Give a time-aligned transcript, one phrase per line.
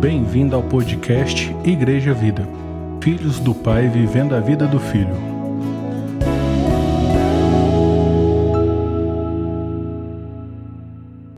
[0.00, 2.46] Bem-vindo ao podcast Igreja Vida.
[3.02, 5.16] Filhos do Pai vivendo a vida do Filho.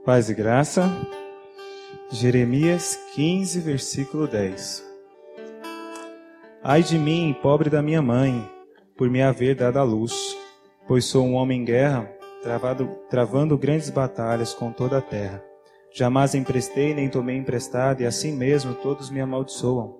[0.04, 0.90] Paz e graça.
[2.10, 4.84] Jeremias 15, versículo 10.
[6.64, 8.44] Ai de mim, pobre da minha mãe,
[8.96, 10.12] por me haver dado a luz,
[10.88, 12.10] pois sou um homem em guerra,
[12.42, 15.47] travado, travando grandes batalhas com toda a terra.
[15.94, 19.96] Jamais emprestei nem tomei emprestado, e assim mesmo todos me amaldiçoam.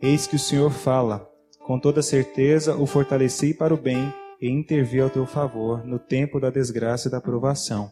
[0.00, 1.28] Eis que o Senhor fala,
[1.64, 6.40] com toda certeza o fortaleci para o bem e intervi ao teu favor no tempo
[6.40, 7.90] da desgraça e da provação.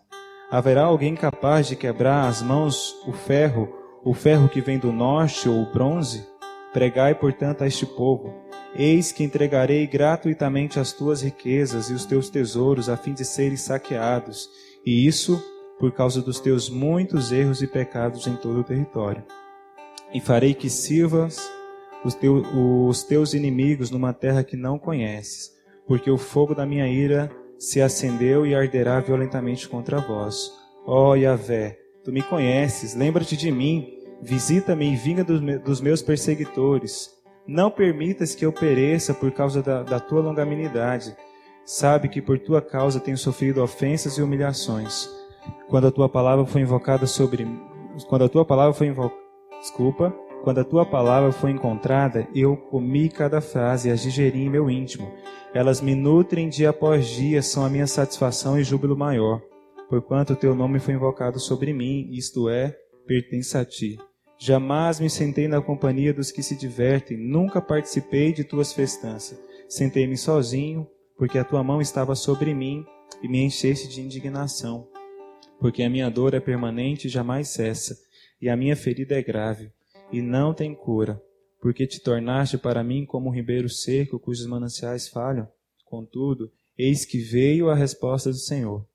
[0.51, 3.73] Haverá alguém capaz de quebrar as mãos o ferro,
[4.05, 6.27] o ferro que vem do norte ou o bronze?
[6.73, 8.35] Pregai, portanto, a este povo:
[8.75, 13.57] Eis que entregarei gratuitamente as tuas riquezas e os teus tesouros a fim de serem
[13.57, 14.49] saqueados,
[14.85, 15.41] e isso
[15.81, 19.25] por causa dos teus muitos erros e pecados em todo o território.
[20.13, 21.51] E farei que sirvas
[22.05, 22.45] os, teu,
[22.87, 25.51] os teus inimigos numa terra que não conheces,
[25.87, 30.53] porque o fogo da minha ira se acendeu e arderá violentamente contra vós.
[30.87, 33.89] Ó oh, Yahvé, tu me conheces, lembra-te de mim,
[34.21, 37.11] visita-me e vinga dos meus perseguidores.
[37.47, 41.17] Não permitas que eu pereça por causa da, da tua longanimidade.
[41.65, 45.20] Sabe que por tua causa tenho sofrido ofensas e humilhações
[45.69, 47.47] quando a tua palavra foi invocada sobre
[48.07, 49.13] quando a tua palavra foi invo...
[49.61, 54.51] desculpa, quando a tua palavra foi encontrada, eu comi cada frase e as digeri em
[54.51, 55.13] meu íntimo.
[55.53, 59.43] Elas me nutrem dia após dia, são a minha satisfação e júbilo maior,
[59.89, 62.75] porquanto o teu nome foi invocado sobre mim, isto é,
[63.07, 63.99] pertence a ti.
[64.39, 69.39] Jamais me sentei na companhia dos que se divertem, nunca participei de tuas festanças.
[69.69, 70.87] Sentei-me sozinho,
[71.19, 72.83] porque a tua mão estava sobre mim
[73.23, 74.89] e me encheste de indignação
[75.61, 77.97] porque a minha dor é permanente e jamais cessa,
[78.41, 79.71] e a minha ferida é grave,
[80.11, 81.23] e não tem cura,
[81.61, 85.47] porque te tornaste para mim como um ribeiro seco cujos mananciais falham.
[85.85, 88.89] Contudo, eis que veio a resposta do Senhor.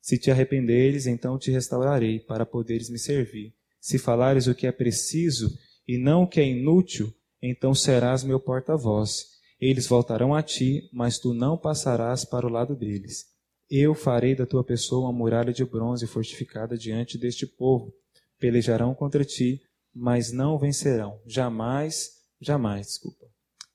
[0.00, 3.54] Se te arrependeres, então te restaurarei, para poderes me servir.
[3.80, 5.50] Se falares o que é preciso
[5.88, 7.10] e não o que é inútil,
[7.40, 9.34] então serás meu porta-voz.
[9.58, 13.33] Eles voltarão a ti, mas tu não passarás para o lado deles.
[13.70, 17.92] Eu farei da tua pessoa uma muralha de bronze fortificada diante deste povo.
[18.38, 21.20] Pelejarão contra ti, mas não vencerão.
[21.26, 22.10] Jamais,
[22.40, 23.26] jamais, desculpa.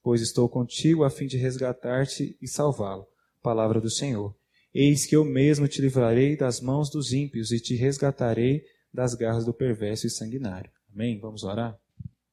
[0.01, 3.07] Pois estou contigo a fim de resgatar-te e salvá-lo.
[3.41, 4.35] Palavra do Senhor.
[4.73, 8.63] Eis que eu mesmo te livrarei das mãos dos ímpios e te resgatarei
[8.94, 10.71] das garras do perverso e sanguinário.
[10.94, 11.19] Amém?
[11.19, 11.77] Vamos orar?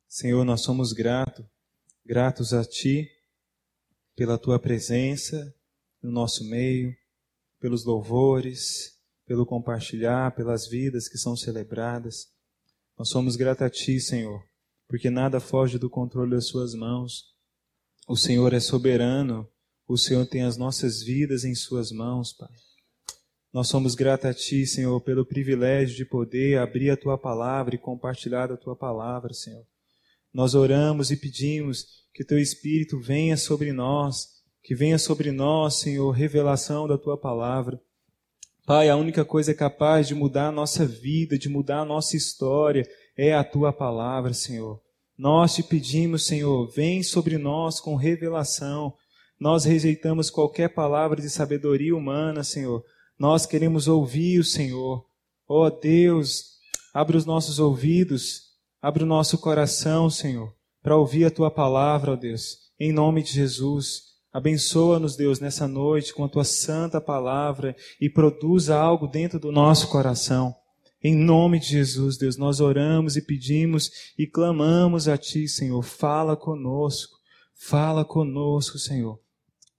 [0.07, 1.45] Senhor, nós somos gratos,
[2.05, 3.11] gratos a Ti
[4.15, 5.55] pela Tua presença
[6.03, 6.95] no nosso meio
[7.67, 8.93] pelos louvores,
[9.27, 12.29] pelo compartilhar, pelas vidas que são celebradas.
[12.97, 14.41] Nós somos gratos a Ti, Senhor,
[14.87, 17.25] porque nada foge do controle das Suas mãos.
[18.07, 19.49] O Senhor é soberano,
[19.85, 22.55] o Senhor tem as nossas vidas em Suas mãos, Pai.
[23.53, 27.79] Nós somos gratos a Ti, Senhor, pelo privilégio de poder abrir a Tua palavra e
[27.79, 29.67] compartilhar a Tua palavra, Senhor.
[30.33, 31.85] Nós oramos e pedimos
[32.15, 34.36] que Teu Espírito venha sobre nós
[34.67, 37.81] que venha sobre nós, Senhor, revelação da tua palavra.
[38.67, 42.85] Pai, a única coisa capaz de mudar a nossa vida, de mudar a nossa história,
[43.17, 44.83] é a tua palavra, Senhor.
[45.17, 48.93] Nós te pedimos, Senhor, vem sobre nós com revelação.
[49.39, 52.83] Nós rejeitamos qualquer palavra de sabedoria humana, Senhor.
[53.17, 55.07] Nós queremos ouvir o Senhor.
[55.49, 56.57] Ó oh, Deus,
[56.93, 58.47] abre os nossos ouvidos,
[58.83, 62.67] abre o nosso coração, Senhor, para ouvir a tua palavra, ó oh Deus.
[62.81, 64.16] Em nome de Jesus.
[64.37, 69.89] Abençoa-nos, Deus, nessa noite com a tua santa palavra e produza algo dentro do nosso
[69.89, 70.55] coração.
[71.03, 75.83] Em nome de Jesus, Deus, nós oramos e pedimos e clamamos a Ti, Senhor.
[75.83, 77.15] Fala conosco,
[77.55, 79.19] fala conosco, Senhor.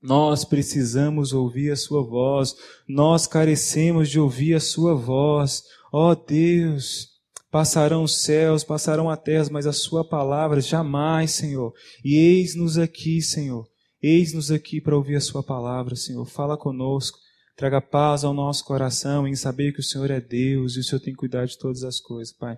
[0.01, 2.56] Nós precisamos ouvir a Sua voz,
[2.89, 5.62] nós carecemos de ouvir a Sua voz.
[5.94, 7.09] Ó oh, Deus,
[7.51, 11.75] passarão os céus, passarão a terra, mas a Sua palavra jamais, Senhor.
[12.03, 13.68] E eis-nos aqui, Senhor
[14.01, 16.25] Eis-nos aqui para ouvir a Sua palavra, Senhor.
[16.25, 17.17] Fala conosco,
[17.55, 21.01] traga paz ao nosso coração em saber que o Senhor é Deus e o Senhor
[21.01, 22.57] tem cuidado de todas as coisas, Pai.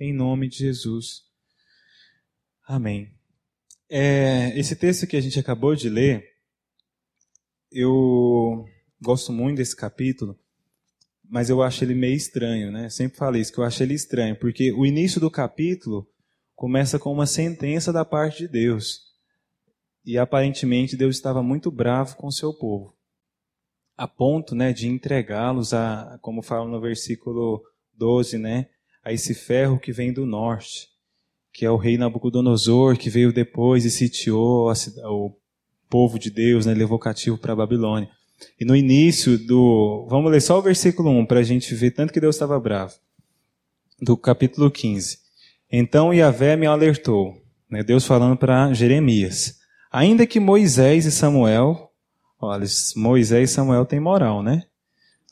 [0.00, 1.22] Em nome de Jesus.
[2.66, 3.12] Amém.
[3.88, 6.24] É, esse texto que a gente acabou de ler,
[7.70, 8.64] eu
[9.00, 10.38] gosto muito desse capítulo,
[11.28, 12.88] mas eu acho ele meio estranho, né?
[12.88, 16.08] sempre falei isso, que eu acho ele estranho, porque o início do capítulo
[16.54, 19.09] começa com uma sentença da parte de Deus.
[20.04, 22.94] E aparentemente Deus estava muito bravo com o seu povo,
[23.96, 27.62] a ponto né, de entregá-los a, como fala no versículo
[27.94, 28.66] 12, né,
[29.04, 30.88] a esse ferro que vem do norte.
[31.52, 34.72] que é o rei Nabucodonosor, que veio depois e sitiou
[35.04, 35.36] o
[35.88, 38.08] povo de Deus, né, levou cativo para a Babilônia.
[38.58, 40.06] E no início do.
[40.08, 42.94] Vamos ler só o versículo 1 para a gente ver tanto que Deus estava bravo.
[44.00, 45.18] Do capítulo 15.
[45.70, 47.34] Então Yahvé me alertou.
[47.70, 49.59] Né, Deus falando para Jeremias.
[49.92, 51.90] Ainda que Moisés e Samuel.
[52.40, 52.64] Olha,
[52.96, 54.64] Moisés e Samuel têm moral, né?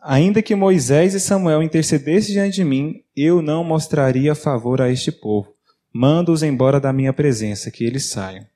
[0.03, 5.13] Ainda que Moisés e Samuel intercedessem diante de mim, eu não mostraria favor a este
[5.13, 5.55] povo.
[5.93, 8.47] Mando-os embora da minha presença, que eles saiam.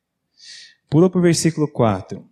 [0.90, 2.24] Pula para o versículo 4.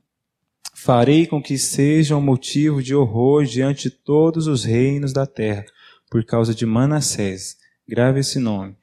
[0.75, 5.65] Farei com que sejam motivo de horror diante de todos os reinos da terra,
[6.11, 7.57] por causa de Manassés.
[7.89, 8.77] Grave esse nome.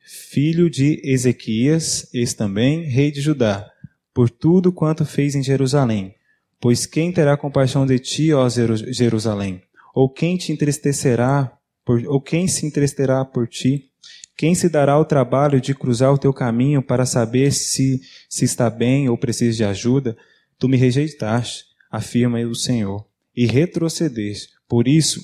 [0.00, 3.70] Filho de Ezequias, ex também, rei de Judá,
[4.16, 6.14] por tudo quanto fez em Jerusalém.
[6.58, 9.60] Pois quem terá compaixão de ti, ó Jerusalém?
[9.94, 11.52] Ou quem te entristecerá,
[11.84, 13.90] por, ou quem se entristecerá por ti?
[14.34, 18.70] Quem se dará o trabalho de cruzar o teu caminho para saber se, se está
[18.70, 20.16] bem ou precisa de ajuda?
[20.58, 23.04] Tu me rejeitaste, afirma o Senhor,
[23.36, 24.48] e retrocedeste.
[24.66, 25.20] Por isso,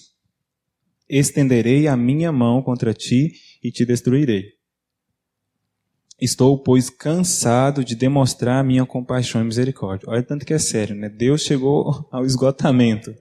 [1.09, 3.33] estenderei a minha mão contra ti
[3.65, 4.50] e te destruirei.
[6.22, 10.08] Estou, pois, cansado de demonstrar minha compaixão e misericórdia.
[10.08, 11.08] Olha tanto que é sério, né?
[11.08, 13.12] Deus chegou ao esgotamento.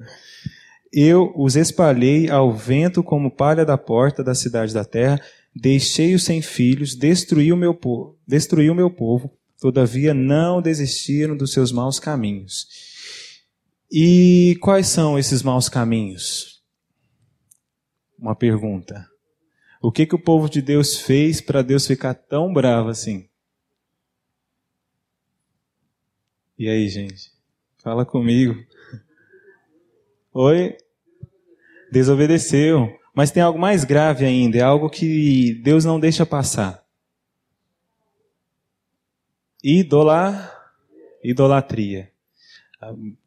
[0.93, 5.19] Eu os espalhei ao vento como palha da porta da cidade da terra,
[5.55, 11.51] deixei-os sem filhos, destruí o meu povo, destruí o meu povo, todavia não desistiram dos
[11.53, 12.67] seus maus caminhos.
[13.91, 16.61] E quais são esses maus caminhos?
[18.19, 19.10] Uma pergunta.
[19.81, 23.27] O que, que o povo de Deus fez para Deus ficar tão bravo assim?
[26.57, 27.31] E aí, gente?
[27.79, 28.63] Fala comigo.
[30.31, 30.77] Oi?
[31.91, 32.95] Desobedeceu.
[33.15, 36.85] Mas tem algo mais grave ainda, é algo que Deus não deixa passar.
[39.63, 40.71] Idolar,
[41.23, 42.11] idolatria.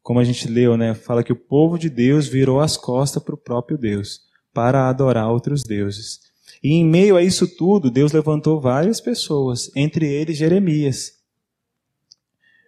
[0.02, 0.94] Como a gente leu, né?
[0.94, 4.22] Fala que o povo de Deus virou as costas para o próprio Deus,
[4.52, 6.33] para adorar outros deuses.
[6.62, 11.12] E em meio a isso tudo, Deus levantou várias pessoas, entre eles Jeremias.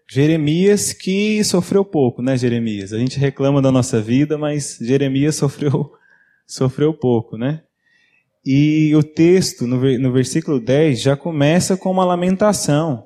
[0.08, 2.92] Jeremias que sofreu pouco, né, Jeremias?
[2.92, 5.90] A gente reclama da nossa vida, mas Jeremias sofreu,
[6.46, 7.62] sofreu pouco, né?
[8.44, 13.04] E o texto, no, versículo 10, já começa com uma lamentação.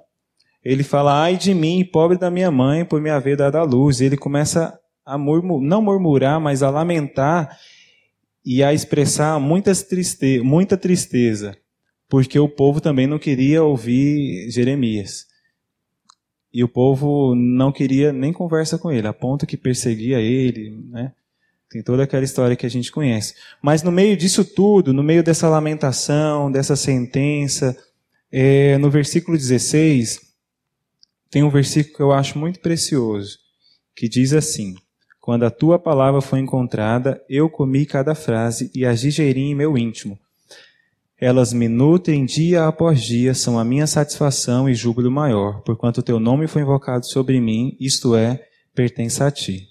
[0.63, 4.01] Ele fala, ai de mim, pobre da minha mãe, por me haver dado a luz.
[4.01, 7.57] E ele começa a murmur, não murmurar, mas a lamentar
[8.45, 11.57] e a expressar muitas triste, muita tristeza,
[12.09, 15.27] porque o povo também não queria ouvir Jeremias.
[16.53, 21.13] E o povo não queria nem conversa com ele, a ponto que perseguia ele, né?
[21.71, 23.35] Tem toda aquela história que a gente conhece.
[23.63, 27.77] Mas no meio disso tudo, no meio dessa lamentação, dessa sentença,
[28.33, 30.21] é, no versículo 16,
[31.31, 33.39] tem um versículo que eu acho muito precioso,
[33.95, 34.75] que diz assim:
[35.21, 39.77] quando a tua palavra foi encontrada, eu comi cada frase e as digeri em meu
[39.77, 40.19] íntimo.
[41.19, 46.19] Elas me nutrem dia após dia, são a minha satisfação e júbilo maior, porquanto teu
[46.19, 48.43] nome foi invocado sobre mim, isto é,
[48.75, 49.69] pertence a ti.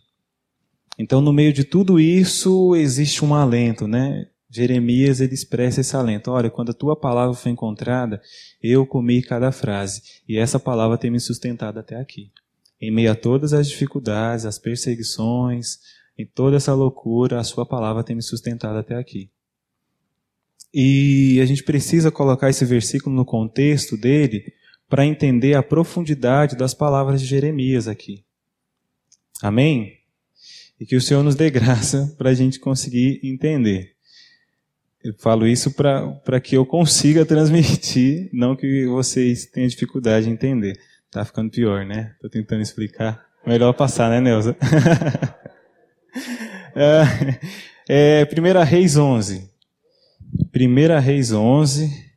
[1.00, 4.28] Então, no meio de tudo isso, existe um alento, né?
[4.52, 6.30] Jeremias, ele expressa esse alento.
[6.30, 8.22] Olha, quando a tua palavra foi encontrada,
[8.62, 12.32] eu comi cada frase, e essa palavra tem me sustentado até aqui
[12.82, 15.80] em meio a todas as dificuldades, as perseguições,
[16.18, 19.30] em toda essa loucura, a sua palavra tem me sustentado até aqui.
[20.74, 24.54] E a gente precisa colocar esse versículo no contexto dele
[24.88, 28.24] para entender a profundidade das palavras de Jeremias aqui.
[29.42, 29.98] Amém?
[30.80, 33.96] E que o Senhor nos dê graça para a gente conseguir entender.
[35.02, 40.80] Eu falo isso para que eu consiga transmitir, não que vocês tenham dificuldade de entender.
[41.12, 42.16] Tá ficando pior, né?
[42.22, 43.28] Tô tentando explicar.
[43.46, 44.56] Melhor passar, né, Neuza?
[47.90, 48.26] é, é,
[48.64, 49.50] Reis 11.
[50.52, 52.12] Primeira Reis 11.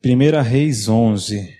[0.00, 1.58] Primeira Reis 11.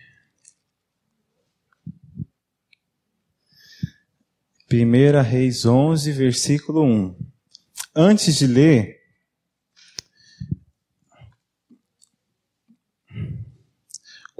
[4.67, 7.15] Primeira Reis 11, versículo 1.
[7.95, 9.04] Antes de ler,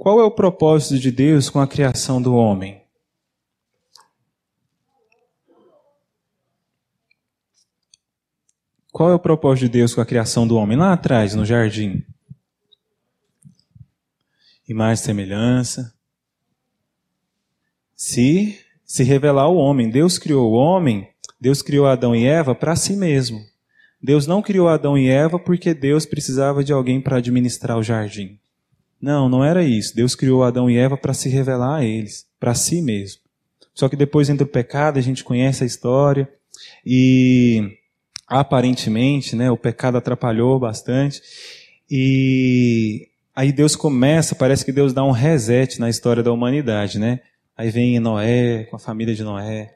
[0.05, 2.79] Qual é o propósito de Deus com a criação do homem?
[8.91, 10.77] Qual é o propósito de Deus com a criação do homem?
[10.77, 12.05] Lá atrás, no jardim.
[14.69, 15.91] Imagem e semelhança.
[17.95, 19.89] Se se revelar o homem.
[19.89, 21.09] Deus criou o homem,
[21.41, 23.43] Deus criou Adão e Eva para si mesmo.
[23.99, 28.39] Deus não criou Adão e Eva porque Deus precisava de alguém para administrar o jardim.
[29.01, 29.95] Não, não era isso.
[29.95, 33.21] Deus criou Adão e Eva para se revelar a eles, para si mesmo.
[33.73, 36.29] Só que depois entra o pecado, a gente conhece a história
[36.85, 37.77] e
[38.27, 41.21] aparentemente, né, o pecado atrapalhou bastante
[41.89, 47.19] e aí Deus começa, parece que Deus dá um reset na história da humanidade, né?
[47.55, 49.75] Aí vem Noé com a família de Noé.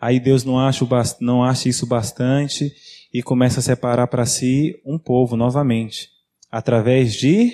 [0.00, 0.86] Aí Deus não acha,
[1.20, 2.72] não acha isso bastante
[3.12, 6.08] e começa a separar para si um povo novamente,
[6.50, 7.52] através de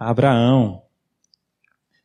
[0.00, 0.80] Abraão.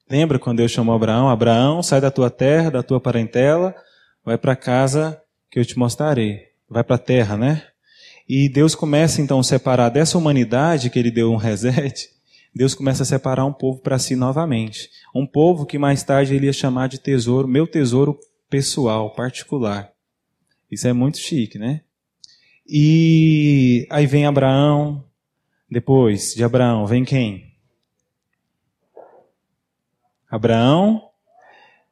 [0.09, 1.29] Lembra quando Deus chamou Abraão?
[1.29, 3.73] Abraão, sai da tua terra, da tua parentela,
[4.21, 6.49] vai para a casa que eu te mostrarei.
[6.69, 7.63] Vai para a terra, né?
[8.27, 12.09] E Deus começa então a separar dessa humanidade que ele deu um reset,
[12.53, 14.89] Deus começa a separar um povo para si novamente.
[15.13, 19.89] Um povo que mais tarde ele ia chamar de tesouro, meu tesouro pessoal, particular.
[20.69, 21.81] Isso é muito chique, né?
[22.67, 25.05] E aí vem Abraão,
[25.69, 27.54] depois de Abraão vem quem?
[30.29, 31.09] Abraão,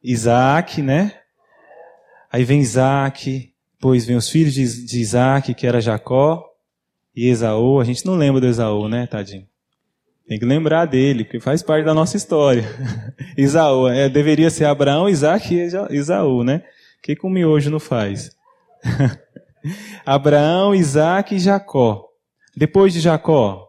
[0.03, 1.13] Isaac, né?
[2.31, 6.49] Aí vem Isaac, depois vem os filhos de, Isaac, que era Jacó,
[7.15, 7.79] e Esaú.
[7.79, 9.47] A gente não lembra do Esaú, né, tadinho?
[10.27, 12.63] Tem que lembrar dele, porque faz parte da nossa história.
[13.37, 16.63] Isaú, é, deveria ser Abraão, Isaac e Isaú, né?
[16.99, 18.31] O que, que o miojo não faz?
[20.05, 22.07] Abraão, Isaac e Jacó.
[22.55, 23.67] Depois de Jacó,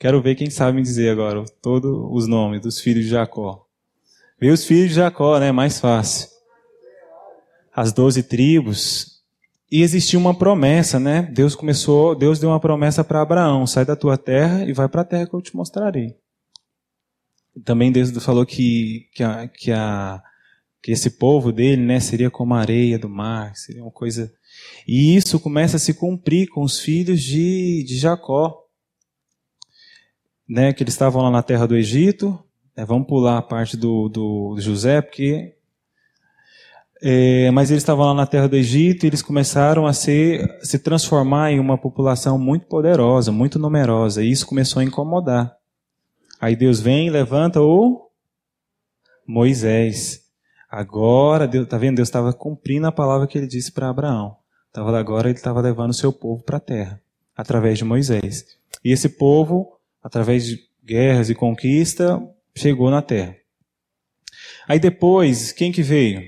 [0.00, 3.67] quero ver quem sabe me dizer agora todos os nomes dos filhos de Jacó.
[4.40, 5.50] Veio os filhos de Jacó, né?
[5.50, 6.28] Mais fácil.
[7.74, 9.18] As doze tribos.
[9.70, 11.22] E existia uma promessa, né?
[11.22, 15.02] Deus começou, Deus deu uma promessa para Abraão: sai da tua terra e vai para
[15.02, 16.16] a terra que eu te mostrarei.
[17.64, 20.22] Também Deus falou que, que, a, que, a,
[20.80, 24.32] que esse povo dele, né, seria como a areia do mar, seria uma coisa.
[24.86, 28.64] E isso começa a se cumprir com os filhos de, de Jacó,
[30.48, 32.42] né, que eles estavam lá na terra do Egito,
[32.78, 35.52] é, vamos pular a parte do, do, José, porque.
[37.02, 40.78] É, mas eles estavam lá na terra do Egito e eles começaram a ser, se
[40.78, 45.56] transformar em uma população muito poderosa, muito numerosa, e isso começou a incomodar.
[46.40, 48.08] Aí Deus vem e levanta o
[49.26, 50.20] Moisés.
[50.70, 51.96] Agora, Deus, tá vendo?
[51.96, 54.36] Deus estava cumprindo a palavra que ele disse para Abraão.
[54.72, 57.02] Tava, agora ele estava levando o seu povo para a terra,
[57.36, 58.46] através de Moisés.
[58.84, 62.22] E esse povo, através de guerras e conquista,
[62.58, 63.36] chegou na terra.
[64.68, 66.22] Aí depois, quem que veio?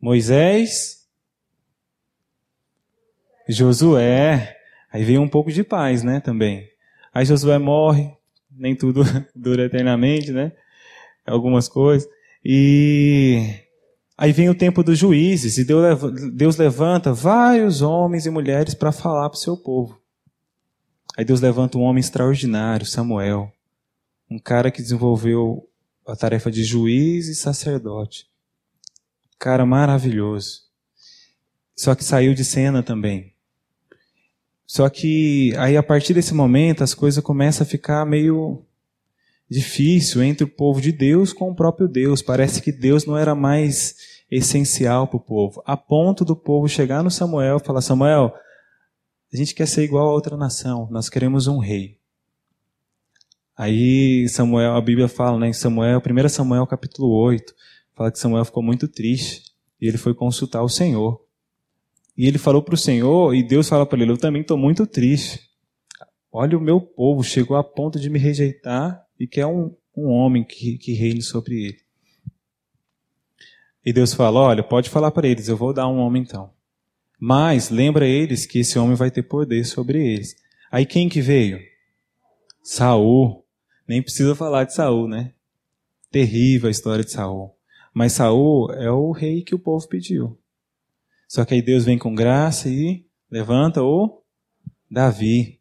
[0.00, 1.08] Moisés,
[3.48, 4.56] Josué.
[4.92, 6.68] Aí veio um pouco de paz, né, também.
[7.12, 8.12] Aí Josué morre,
[8.50, 9.02] nem tudo
[9.34, 10.52] dura eternamente, né?
[11.26, 12.08] Algumas coisas.
[12.44, 13.60] E
[14.16, 19.30] aí vem o tempo dos juízes, e Deus levanta vários homens e mulheres para falar
[19.30, 19.98] para o seu povo.
[21.16, 23.53] Aí Deus levanta um homem extraordinário, Samuel
[24.34, 25.68] um cara que desenvolveu
[26.04, 28.26] a tarefa de juiz e sacerdote.
[29.38, 30.62] Cara maravilhoso.
[31.76, 33.32] Só que saiu de cena também.
[34.66, 38.64] Só que aí a partir desse momento as coisas começam a ficar meio
[39.48, 42.20] difícil entre o povo de Deus com o próprio Deus.
[42.20, 47.04] Parece que Deus não era mais essencial para o povo, a ponto do povo chegar
[47.04, 48.34] no Samuel e falar: Samuel,
[49.32, 52.00] a gente quer ser igual a outra nação, nós queremos um rei.
[53.56, 57.54] Aí Samuel, a Bíblia fala, né, em Samuel, 1 Samuel capítulo 8,
[57.94, 61.24] fala que Samuel ficou muito triste e ele foi consultar o Senhor.
[62.16, 64.86] E ele falou para o Senhor, e Deus fala para ele: Eu também estou muito
[64.86, 65.40] triste.
[66.30, 70.44] Olha, o meu povo chegou a ponto de me rejeitar e quer um, um homem
[70.44, 71.78] que, que reine sobre ele.
[73.84, 76.52] E Deus fala: Olha, pode falar para eles, eu vou dar um homem então.
[77.20, 80.36] Mas lembra eles que esse homem vai ter poder sobre eles.
[80.70, 81.58] Aí quem que veio?
[82.62, 83.43] Saul.
[83.86, 85.32] Nem precisa falar de Saul, né?
[86.10, 87.54] Terrível a história de Saul.
[87.92, 90.38] Mas Saul é o rei que o povo pediu.
[91.28, 94.22] Só que aí Deus vem com graça e levanta o
[94.90, 95.60] Davi.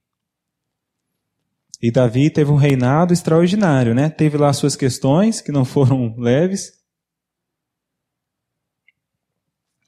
[1.82, 4.10] E Davi teve um reinado extraordinário, né?
[4.10, 6.82] Teve lá suas questões que não foram leves,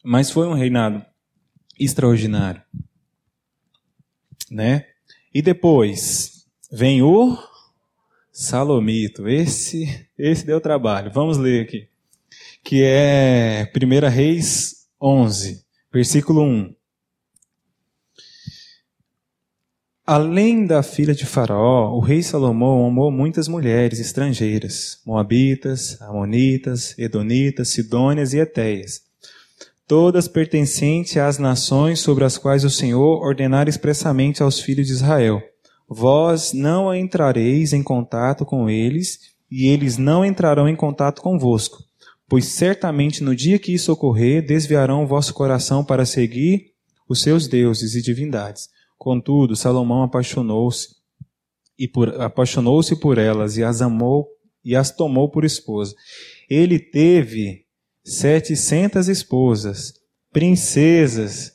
[0.04, 1.04] mas foi um reinado
[1.80, 2.62] extraordinário,
[4.52, 4.88] né?
[5.34, 7.38] E depois vem o
[8.38, 11.10] Salomito, esse, esse deu trabalho.
[11.10, 11.88] Vamos ler aqui.
[12.62, 16.76] Que é 1 Reis 11, versículo 1.
[20.06, 27.70] Além da filha de Faraó, o rei Salomão amou muitas mulheres estrangeiras, moabitas, amonitas, edonitas,
[27.70, 29.02] sidônias e etéias.
[29.88, 35.42] todas pertencentes às nações sobre as quais o Senhor ordenara expressamente aos filhos de Israel.
[35.88, 41.84] Vós não entrareis em contato com eles, e eles não entrarão em contato convosco,
[42.28, 46.74] pois certamente no dia que isso ocorrer, desviarão o vosso coração para seguir
[47.08, 48.70] os seus deuses e divindades.
[48.98, 50.96] Contudo, Salomão apaixonou-se
[51.78, 51.90] e
[52.20, 54.28] apaixonou-se por elas e as amou
[54.64, 55.94] e as tomou por esposa.
[56.50, 57.66] Ele teve
[58.04, 59.94] setecentas esposas,
[60.32, 61.54] princesas,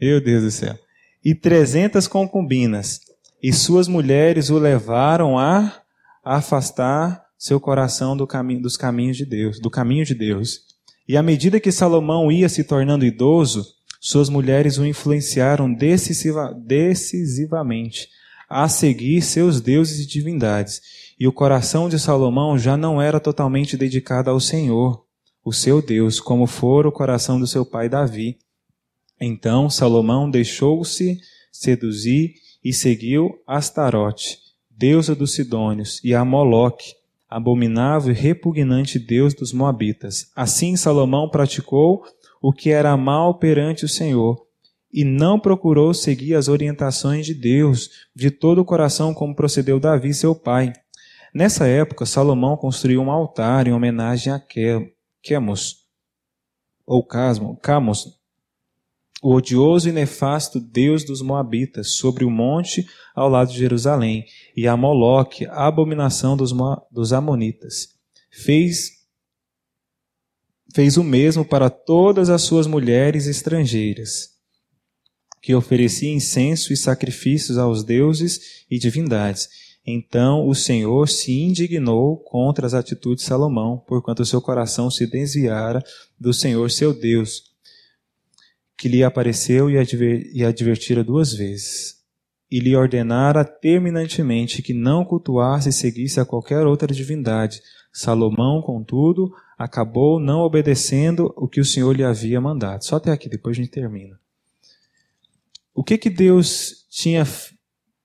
[0.00, 0.76] meu Deus do céu,
[1.24, 3.00] e trezentas concubinas,
[3.42, 5.80] e suas mulheres o levaram a
[6.24, 10.60] afastar seu coração do caminho, dos caminhos de Deus, do caminho de Deus.
[11.06, 13.64] E à medida que Salomão ia se tornando idoso,
[14.00, 18.08] suas mulheres o influenciaram decisiva, decisivamente
[18.48, 20.80] a seguir seus deuses e divindades.
[21.18, 25.04] E o coração de Salomão já não era totalmente dedicado ao Senhor,
[25.44, 28.38] o seu Deus, como fora o coração do seu pai Davi.
[29.20, 31.18] Então Salomão deixou-se
[31.52, 32.34] seduzir
[32.64, 34.38] e seguiu Astarote,
[34.70, 36.94] deusa dos Sidônios, e a Moloque,
[37.28, 40.30] abominável e repugnante deus dos Moabitas.
[40.34, 42.04] Assim Salomão praticou
[42.40, 44.46] o que era mal perante o Senhor,
[44.92, 50.14] e não procurou seguir as orientações de Deus de todo o coração, como procedeu Davi,
[50.14, 50.72] seu pai.
[51.34, 54.42] Nessa época, Salomão construiu um altar em homenagem a
[55.22, 55.84] Quemos,
[56.86, 58.17] ou Casmo, Camos,
[59.22, 64.24] o odioso e nefasto Deus dos Moabitas, sobre o monte ao lado de Jerusalém,
[64.56, 66.52] e a Moloque, a abominação dos,
[66.90, 67.88] dos Amonitas.
[68.30, 68.98] Fez
[70.74, 74.28] fez o mesmo para todas as suas mulheres estrangeiras,
[75.40, 79.48] que ofereciam incenso e sacrifícios aos deuses e divindades.
[79.84, 85.82] Então o Senhor se indignou contra as atitudes de Salomão, porquanto seu coração se desviara
[86.20, 87.47] do Senhor seu Deus,
[88.78, 91.96] que lhe apareceu e, adver, e advertira duas vezes,
[92.48, 97.60] e lhe ordenara terminantemente que não cultuasse e seguisse a qualquer outra divindade.
[97.92, 102.84] Salomão, contudo, acabou não obedecendo o que o Senhor lhe havia mandado.
[102.84, 104.18] Só até aqui, depois a gente termina.
[105.74, 107.26] O que que Deus tinha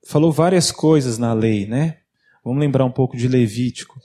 [0.06, 2.00] falou várias coisas na lei, né?
[2.43, 4.00] Vamos lembrar um pouco de Levítico.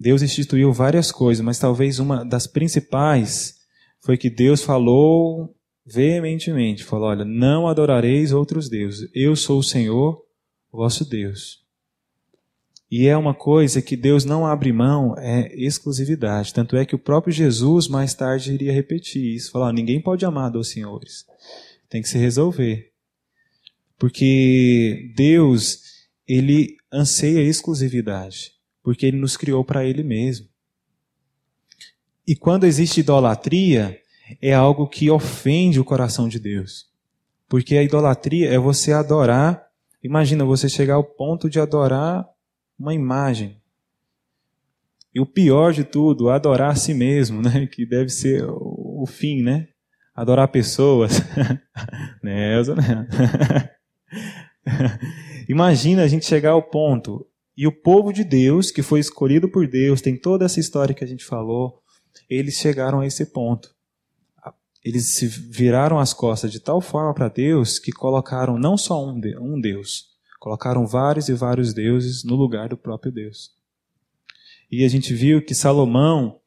[0.00, 3.58] Deus instituiu várias coisas, mas talvez uma das principais
[4.00, 5.54] foi que Deus falou
[5.90, 9.10] veementemente, falou: "Olha, não adorareis outros deuses.
[9.14, 10.22] Eu sou o Senhor,
[10.70, 11.66] vosso Deus."
[12.90, 16.54] E é uma coisa que Deus não abre mão, é exclusividade.
[16.54, 20.50] Tanto é que o próprio Jesus mais tarde iria repetir isso, falar: ninguém pode amar
[20.50, 21.26] dois senhores.
[21.88, 22.90] Tem que se resolver.
[23.98, 25.82] Porque Deus,
[26.26, 30.46] ele anseia exclusividade, porque ele nos criou para ele mesmo.
[32.26, 34.00] E quando existe idolatria,
[34.40, 36.86] é algo que ofende o coração de Deus.
[37.48, 39.66] Porque a idolatria é você adorar,
[40.02, 42.26] imagina você chegar ao ponto de adorar
[42.78, 43.60] uma imagem.
[45.14, 47.66] E o pior de tudo, adorar a si mesmo, né?
[47.66, 49.68] que deve ser o fim, né?
[50.14, 51.22] Adorar pessoas.
[52.22, 52.56] Né?
[55.48, 59.66] Imagina a gente chegar ao ponto, e o povo de Deus, que foi escolhido por
[59.66, 61.82] Deus, tem toda essa história que a gente falou,
[62.28, 63.74] eles chegaram a esse ponto.
[64.88, 69.20] Eles se viraram as costas de tal forma para Deus que colocaram não só um,
[69.60, 70.06] Deus,
[70.40, 73.50] Colocaram vários e vários deuses no lugar do próprio Deus.
[74.72, 76.40] E a gente viu que Salomão,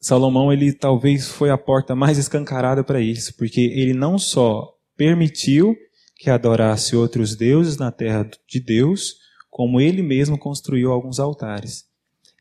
[0.00, 5.76] Salomão ele talvez foi a porta mais escancarada para isso, porque ele não só permitiu
[6.16, 9.14] que adorasse outros deuses na terra de Deus,
[9.48, 11.84] como ele mesmo construiu alguns altares.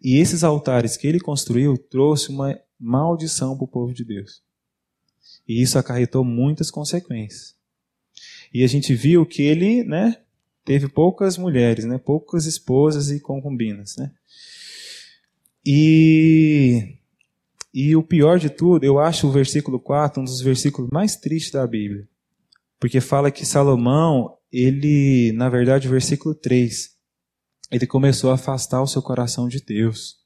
[0.01, 4.41] E esses altares que ele construiu trouxe uma maldição para o povo de Deus.
[5.47, 7.55] E isso acarretou muitas consequências.
[8.53, 10.17] E a gente viu que ele, né,
[10.63, 11.97] teve poucas mulheres, né?
[11.97, 13.95] poucas esposas e concubinas.
[13.97, 14.11] Né?
[15.65, 16.97] E,
[17.73, 21.51] e o pior de tudo, eu acho o versículo 4 um dos versículos mais tristes
[21.51, 22.07] da Bíblia.
[22.79, 26.91] Porque fala que Salomão, ele, na verdade, o versículo 3,
[27.71, 30.17] ele começou a afastar o seu coração de Deus.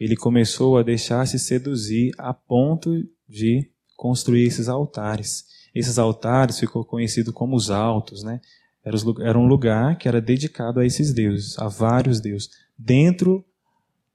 [0.00, 2.90] Ele começou a deixar-se seduzir a ponto
[3.28, 5.44] de construir esses altares.
[5.74, 8.40] Esses altares ficou conhecido como os altos, né?
[8.84, 13.44] Era um lugar que era dedicado a esses deuses, a vários deuses, dentro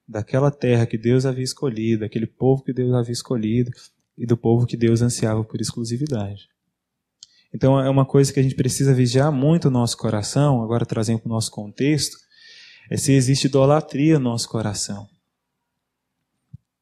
[0.08, 3.72] daquela terra que Deus havia escolhido, aquele povo que Deus havia escolhido
[4.18, 6.50] e do povo que Deus ansiava por exclusividade.
[7.54, 11.20] Então é uma coisa que a gente precisa vigiar muito no nosso coração, agora trazendo
[11.20, 12.18] para o nosso contexto,
[12.90, 15.08] é se existe idolatria no nosso coração.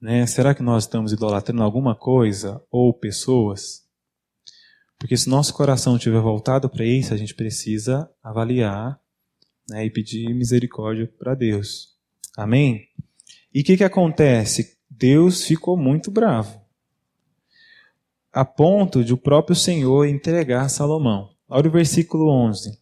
[0.05, 0.27] Né?
[0.27, 3.83] Será que nós estamos idolatrando alguma coisa ou pessoas?
[4.99, 9.01] Porque se nosso coração estiver voltado para isso, a gente precisa avaliar
[9.67, 11.97] né, e pedir misericórdia para Deus.
[12.37, 12.87] Amém?
[13.51, 14.77] E o que, que acontece?
[14.87, 16.61] Deus ficou muito bravo,
[18.31, 21.31] a ponto de o próprio Senhor entregar Salomão.
[21.49, 22.79] Olha o versículo 11.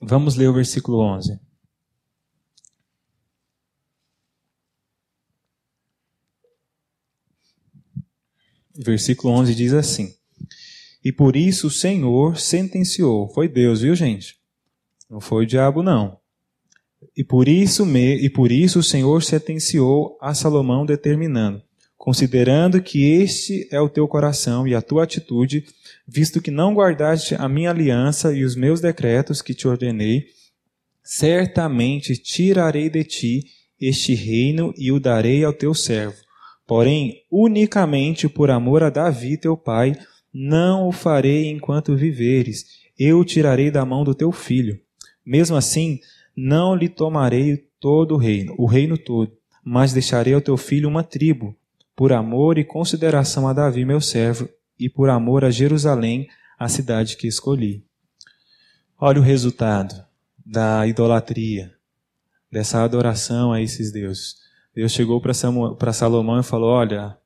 [0.00, 1.47] Vamos ler o versículo 11.
[8.78, 10.14] Versículo 11 diz assim:
[11.04, 13.28] E por isso o Senhor sentenciou.
[13.30, 14.36] Foi Deus, viu, gente?
[15.10, 16.16] Não foi o diabo, não.
[17.16, 21.60] E por isso, me, e por isso o Senhor sentenciou a Salomão, determinando:
[21.96, 25.64] considerando que este é o teu coração e a tua atitude,
[26.06, 30.26] visto que não guardaste a minha aliança e os meus decretos que te ordenei,
[31.02, 33.44] certamente tirarei de ti
[33.80, 36.27] este reino e o darei ao teu servo
[36.68, 39.96] Porém, unicamente por amor a Davi, teu pai,
[40.30, 42.66] não o farei enquanto viveres,
[42.98, 44.78] eu o tirarei da mão do teu filho.
[45.24, 45.98] Mesmo assim,
[46.36, 49.32] não lhe tomarei todo o reino, o reino todo,
[49.64, 51.56] mas deixarei ao teu filho uma tribo,
[51.96, 54.46] por amor e consideração a Davi, meu servo,
[54.78, 56.28] e por amor a Jerusalém,
[56.58, 57.82] a cidade que escolhi.
[59.00, 60.04] Olha o resultado
[60.44, 61.72] da idolatria,
[62.52, 64.47] dessa adoração a esses deuses.
[64.78, 67.18] Deus chegou para Salomão e falou: Olha,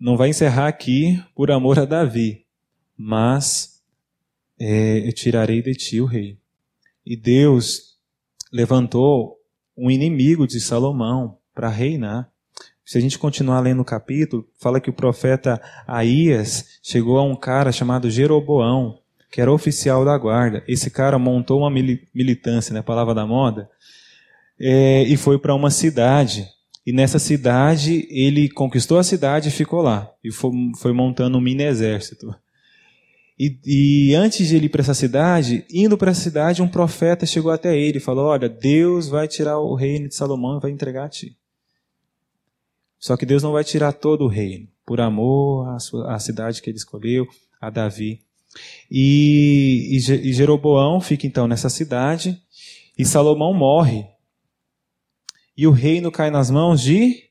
[0.00, 2.46] não vai encerrar aqui por amor a Davi,
[2.96, 3.82] mas
[4.58, 6.38] é, eu tirarei de ti o rei.
[7.04, 7.98] E Deus
[8.50, 9.36] levantou
[9.76, 12.32] um inimigo de Salomão para reinar.
[12.82, 17.36] Se a gente continuar lendo o capítulo, fala que o profeta Aías chegou a um
[17.36, 18.98] cara chamado Jeroboão,
[19.30, 20.64] que era oficial da guarda.
[20.66, 23.68] Esse cara montou uma militância, né, palavra da moda,
[24.64, 26.48] é, e foi para uma cidade.
[26.86, 30.08] E nessa cidade, ele conquistou a cidade e ficou lá.
[30.22, 32.32] E foi, foi montando um mini exército.
[33.38, 37.26] E, e antes de ele ir para essa cidade, indo para essa cidade, um profeta
[37.26, 40.70] chegou até ele e falou: Olha, Deus vai tirar o reino de Salomão e vai
[40.70, 41.36] entregar a ti.
[43.00, 46.62] Só que Deus não vai tirar todo o reino, por amor à, sua, à cidade
[46.62, 47.26] que ele escolheu,
[47.60, 48.20] a Davi.
[48.88, 52.40] E, e Jeroboão fica então nessa cidade,
[52.96, 54.06] e Salomão morre
[55.56, 57.30] e o reino cai nas mãos de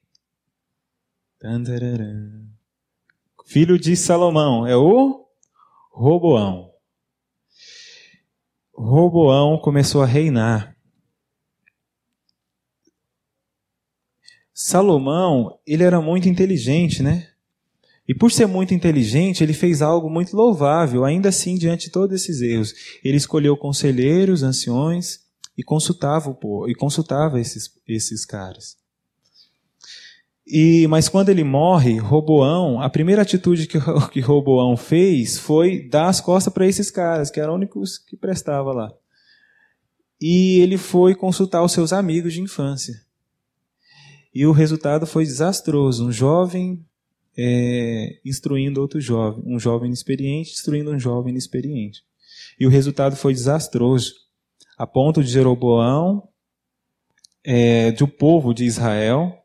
[3.46, 5.26] filho de Salomão, é o
[5.92, 6.72] Roboão.
[8.74, 10.76] Roboão começou a reinar.
[14.54, 17.32] Salomão, ele era muito inteligente, né?
[18.08, 22.16] E por ser muito inteligente, ele fez algo muito louvável, ainda assim, diante de todos
[22.16, 22.74] esses erros.
[23.04, 25.20] Ele escolheu conselheiros, anciões,
[25.62, 28.76] e consultava o povo, e consultava esses, esses caras.
[30.46, 33.78] E, mas quando ele morre, Roboão, a primeira atitude que,
[34.12, 38.18] que Roboão fez foi dar as costas para esses caras, que eram os únicos que
[38.18, 38.92] prestavam lá.
[40.20, 43.00] E ele foi consultar os seus amigos de infância.
[44.34, 46.08] E o resultado foi desastroso.
[46.08, 46.84] Um jovem
[47.38, 52.04] é, instruindo outro jovem, um jovem inexperiente instruindo um jovem inexperiente.
[52.60, 54.21] E o resultado foi desastroso
[54.78, 56.28] a ponto de Jeroboão,
[57.44, 59.38] é, do povo de Israel.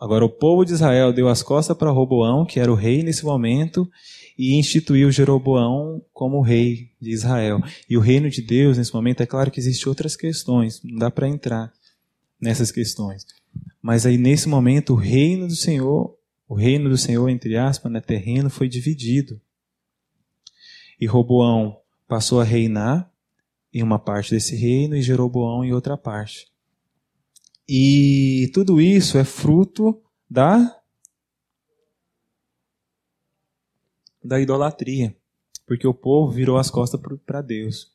[0.00, 3.24] Agora, o povo de Israel deu as costas para Roboão, que era o rei nesse
[3.24, 3.90] momento,
[4.38, 7.60] e instituiu Jeroboão como rei de Israel.
[7.90, 11.10] E o reino de Deus, nesse momento, é claro que existem outras questões, não dá
[11.10, 11.72] para entrar
[12.40, 13.26] nessas questões.
[13.82, 16.16] Mas aí, nesse momento, o reino do Senhor,
[16.48, 19.40] o reino do Senhor, entre aspas, né, terreno, foi dividido.
[21.00, 21.76] E Roboão
[22.06, 23.10] passou a reinar,
[23.72, 26.48] em uma parte desse reino e Jeroboão em outra parte.
[27.68, 30.74] E tudo isso é fruto da
[34.24, 35.16] da idolatria,
[35.66, 37.92] porque o povo virou as costas para Deus.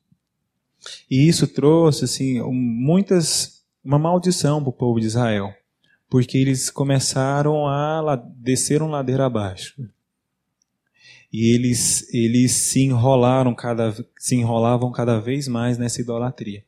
[1.09, 5.53] E isso trouxe assim muitas uma maldição para o povo de Israel,
[6.09, 9.87] porque eles começaram a descer um ladeira abaixo
[11.33, 16.63] e eles eles se enrolaram cada se enrolavam cada vez mais nessa idolatria,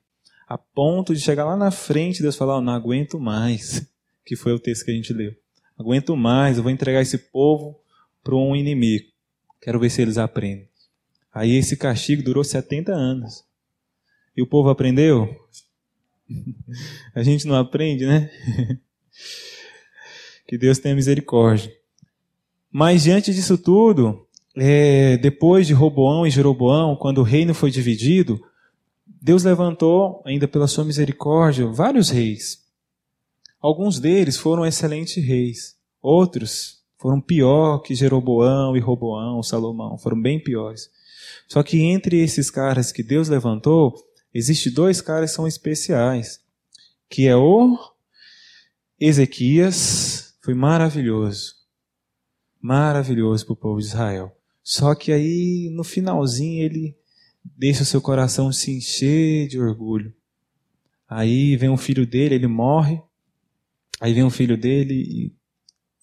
[0.47, 3.87] a ponto de chegar lá na frente Deus falar, oh, não aguento mais,
[4.25, 5.35] que foi o texto que a gente leu.
[5.77, 7.79] Aguento mais, eu vou entregar esse povo
[8.23, 9.05] para um inimigo.
[9.61, 10.67] Quero ver se eles aprendem.
[11.33, 13.43] Aí esse castigo durou 70 anos.
[14.35, 15.27] E o povo aprendeu?
[17.13, 18.29] A gente não aprende, né?
[20.47, 21.75] Que Deus tenha misericórdia.
[22.71, 24.24] Mas diante disso tudo,
[24.57, 28.41] é, depois de Roboão e Jeroboão, quando o reino foi dividido,
[29.21, 32.63] Deus levantou, ainda pela sua misericórdia, vários reis.
[33.59, 40.39] Alguns deles foram excelentes reis, outros foram pior que Jeroboão e Roboão, Salomão, foram bem
[40.39, 40.89] piores.
[41.47, 43.95] Só que entre esses caras que Deus levantou,
[44.33, 46.39] existe dois caras que são especiais,
[47.09, 47.77] que é o
[48.99, 51.55] Ezequias, foi maravilhoso.
[52.61, 54.35] Maravilhoso para o povo de Israel.
[54.67, 56.97] Só que aí, no finalzinho, ele
[57.43, 60.11] deixa o seu coração se encher de orgulho.
[61.07, 62.99] Aí vem um filho dele, ele morre.
[64.01, 65.35] Aí vem um filho dele e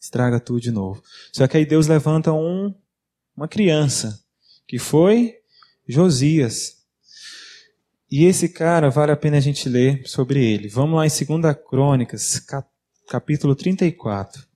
[0.01, 1.03] estraga tudo de novo.
[1.33, 2.73] Só que aí Deus levanta um,
[3.37, 4.23] uma criança,
[4.65, 5.35] que foi
[5.89, 6.85] Josias.
[8.09, 10.69] E esse cara vale a pena a gente ler sobre ele.
[10.69, 12.41] Vamos lá em 2 Crônicas,
[13.09, 14.52] capítulo 34.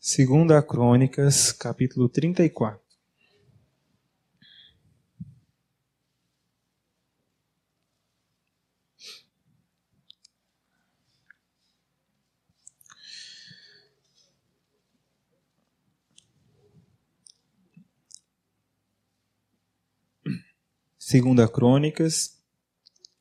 [0.00, 2.80] Segunda Crônicas, capítulo 34.
[20.96, 22.40] Segunda Crônicas,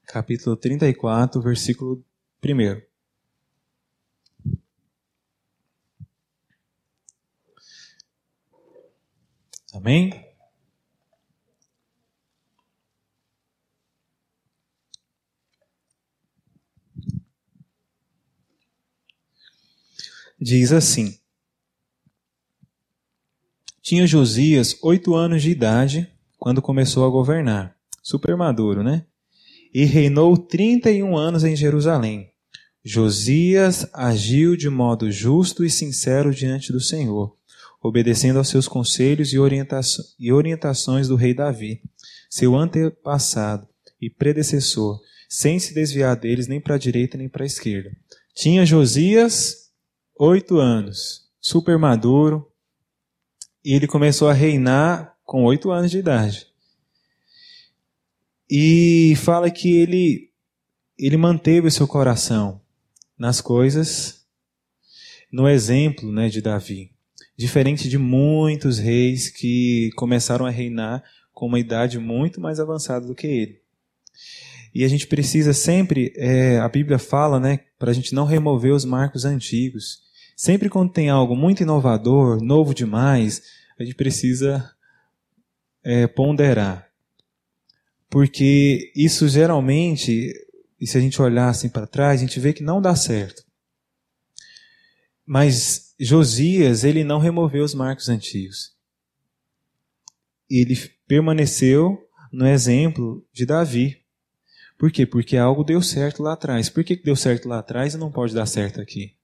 [0.06, 2.06] capítulo 34, versículo
[2.44, 2.87] 1.
[9.74, 10.26] Amém?
[20.40, 21.18] Diz assim:
[23.82, 29.06] Tinha Josias oito anos de idade quando começou a governar super maduro, né?
[29.74, 32.32] E reinou 31 anos em Jerusalém.
[32.86, 37.36] Josias agiu de modo justo e sincero diante do Senhor,
[37.82, 41.82] obedecendo aos seus conselhos e, orientações do rei Davi,
[42.30, 43.68] seu antepassado
[44.02, 47.92] e predecessor, sem se desviar deles nem para a direita nem para a esquerda.
[48.34, 49.72] Tinha Josias
[50.20, 52.52] oito anos, super maduro,
[53.64, 56.48] e ele começou a reinar com oito anos de idade.
[58.50, 60.32] E fala que ele,
[60.98, 62.62] ele manteve o seu coração
[63.18, 64.26] nas coisas,
[65.32, 66.97] no exemplo né, de Davi.
[67.38, 73.14] Diferente de muitos reis que começaram a reinar com uma idade muito mais avançada do
[73.14, 73.62] que ele.
[74.74, 78.74] E a gente precisa sempre, é, a Bíblia fala, né, para a gente não remover
[78.74, 80.00] os marcos antigos.
[80.36, 83.44] Sempre quando tem algo muito inovador, novo demais,
[83.80, 84.72] a gente precisa
[85.84, 86.88] é, ponderar.
[88.10, 90.34] Porque isso geralmente,
[90.80, 93.44] e se a gente olhar assim para trás, a gente vê que não dá certo.
[95.26, 98.76] Mas Josias, ele não removeu os marcos antigos.
[100.50, 100.76] Ele
[101.08, 101.98] permaneceu
[102.32, 103.98] no exemplo de Davi.
[104.78, 105.06] Por quê?
[105.06, 106.70] Porque algo deu certo lá atrás.
[106.70, 109.16] Por que deu certo lá atrás e não pode dar certo aqui?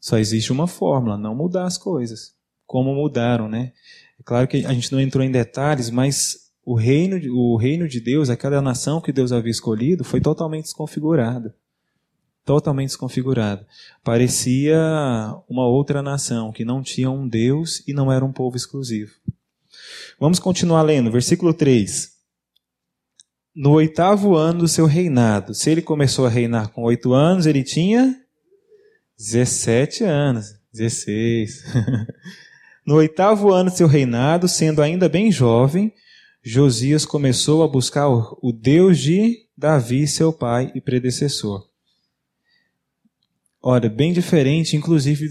[0.00, 2.34] Só existe uma fórmula, não mudar as coisas.
[2.66, 3.72] Como mudaram, né?
[4.18, 8.00] É claro que a gente não entrou em detalhes, mas o reino, o reino de
[8.00, 11.54] Deus, aquela nação que Deus havia escolhido, foi totalmente desconfigurada.
[12.46, 13.66] Totalmente desconfigurada.
[14.04, 14.78] Parecia
[15.48, 19.10] uma outra nação que não tinha um Deus e não era um povo exclusivo.
[20.20, 22.12] Vamos continuar lendo, versículo 3.
[23.52, 27.64] No oitavo ano do seu reinado, se ele começou a reinar com oito anos, ele
[27.64, 28.16] tinha
[29.18, 30.54] 17 anos.
[30.72, 31.64] 16.
[32.86, 35.92] no oitavo ano do seu reinado, sendo ainda bem jovem,
[36.44, 41.66] Josias começou a buscar o Deus de Davi, seu pai e predecessor.
[43.68, 45.28] Olha, bem diferente, inclusive,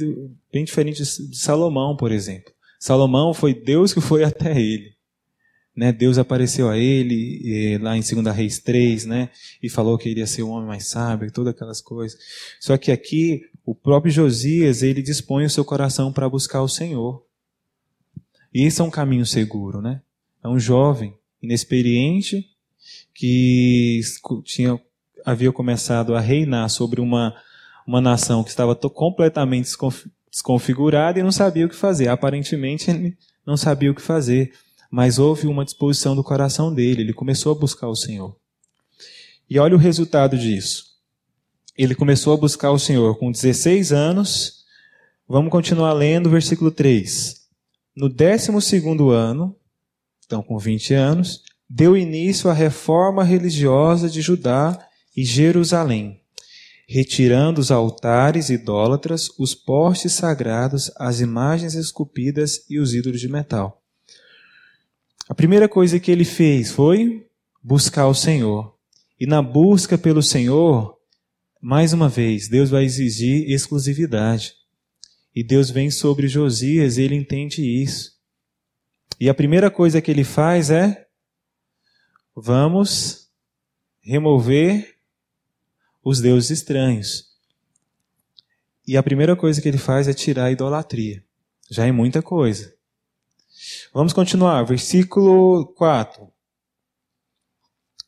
[0.52, 2.52] bem diferente de Salomão, por exemplo.
[2.78, 4.94] Salomão foi Deus que foi até ele.
[5.74, 5.94] Né?
[5.94, 9.30] Deus apareceu a ele lá em 2 Reis 3, né?
[9.64, 12.20] e falou que ele ia ser um homem mais sábio, todas aquelas coisas.
[12.60, 17.26] Só que aqui, o próprio Josias, ele dispõe o seu coração para buscar o Senhor.
[18.54, 20.02] E esse é um caminho seguro, né?
[20.44, 22.46] É um jovem inexperiente
[23.14, 24.02] que
[24.44, 24.78] tinha,
[25.26, 27.34] havia começado a reinar sobre uma,
[27.86, 29.70] uma nação que estava completamente
[30.32, 32.08] desconfigurada e não sabia o que fazer.
[32.08, 34.54] Aparentemente, ele não sabia o que fazer,
[34.90, 38.36] mas houve uma disposição do coração dele, ele começou a buscar o Senhor.
[39.50, 40.96] E olha o resultado disso.
[41.78, 44.64] Ele começou a buscar o Senhor com 16 anos.
[45.28, 47.46] Vamos continuar lendo o versículo 3.
[47.96, 48.52] No 12
[49.12, 49.56] ano,
[50.26, 54.80] então com 20 anos, deu início à reforma religiosa de Judá
[55.16, 56.22] e Jerusalém,
[56.88, 63.82] retirando os altares idólatras, os postes sagrados, as imagens esculpidas e os ídolos de metal.
[65.28, 67.28] A primeira coisa que ele fez foi
[67.64, 68.76] buscar o Senhor.
[69.20, 70.96] E na busca pelo Senhor,
[71.60, 74.54] mais uma vez, Deus vai exigir exclusividade.
[75.36, 78.14] E Deus vem sobre Josias e ele entende isso.
[79.20, 81.08] E a primeira coisa que ele faz é:
[82.36, 83.30] vamos
[84.02, 84.95] remover
[86.06, 87.26] os deuses estranhos.
[88.88, 91.24] E a primeira coisa que ele faz é tirar a idolatria.
[91.72, 92.72] Já é muita coisa.
[93.92, 96.32] Vamos continuar, versículo 4.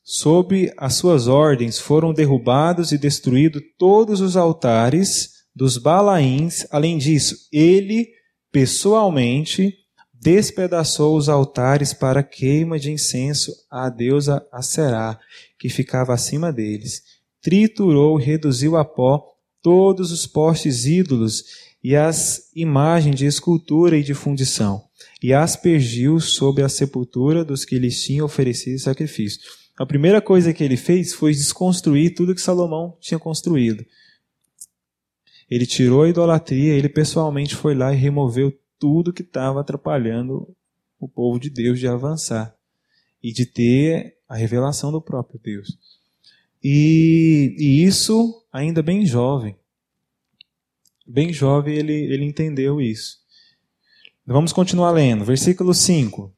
[0.03, 6.67] Sob as suas ordens foram derrubados e destruídos todos os altares dos Balaíns.
[6.69, 8.09] Além disso, ele
[8.51, 9.75] pessoalmente
[10.13, 15.19] despedaçou os altares para queima de incenso à deusa Aserá,
[15.57, 17.16] que ficava acima deles.
[17.41, 19.23] Triturou reduziu a pó
[19.61, 21.43] todos os postes ídolos
[21.83, 24.83] e as imagens de escultura e de fundição,
[25.21, 29.39] e aspergiu sobre a sepultura dos que lhes tinham oferecido sacrifício.
[29.77, 33.85] A primeira coisa que ele fez foi desconstruir tudo que Salomão tinha construído.
[35.49, 40.53] Ele tirou a idolatria, ele pessoalmente foi lá e removeu tudo que estava atrapalhando
[40.99, 42.55] o povo de Deus de avançar
[43.23, 45.77] e de ter a revelação do próprio Deus.
[46.69, 49.55] E, e isso ainda bem jovem.
[51.07, 53.19] Bem jovem ele, ele entendeu isso.
[54.25, 55.23] Vamos continuar lendo.
[55.23, 56.29] Versículo 5.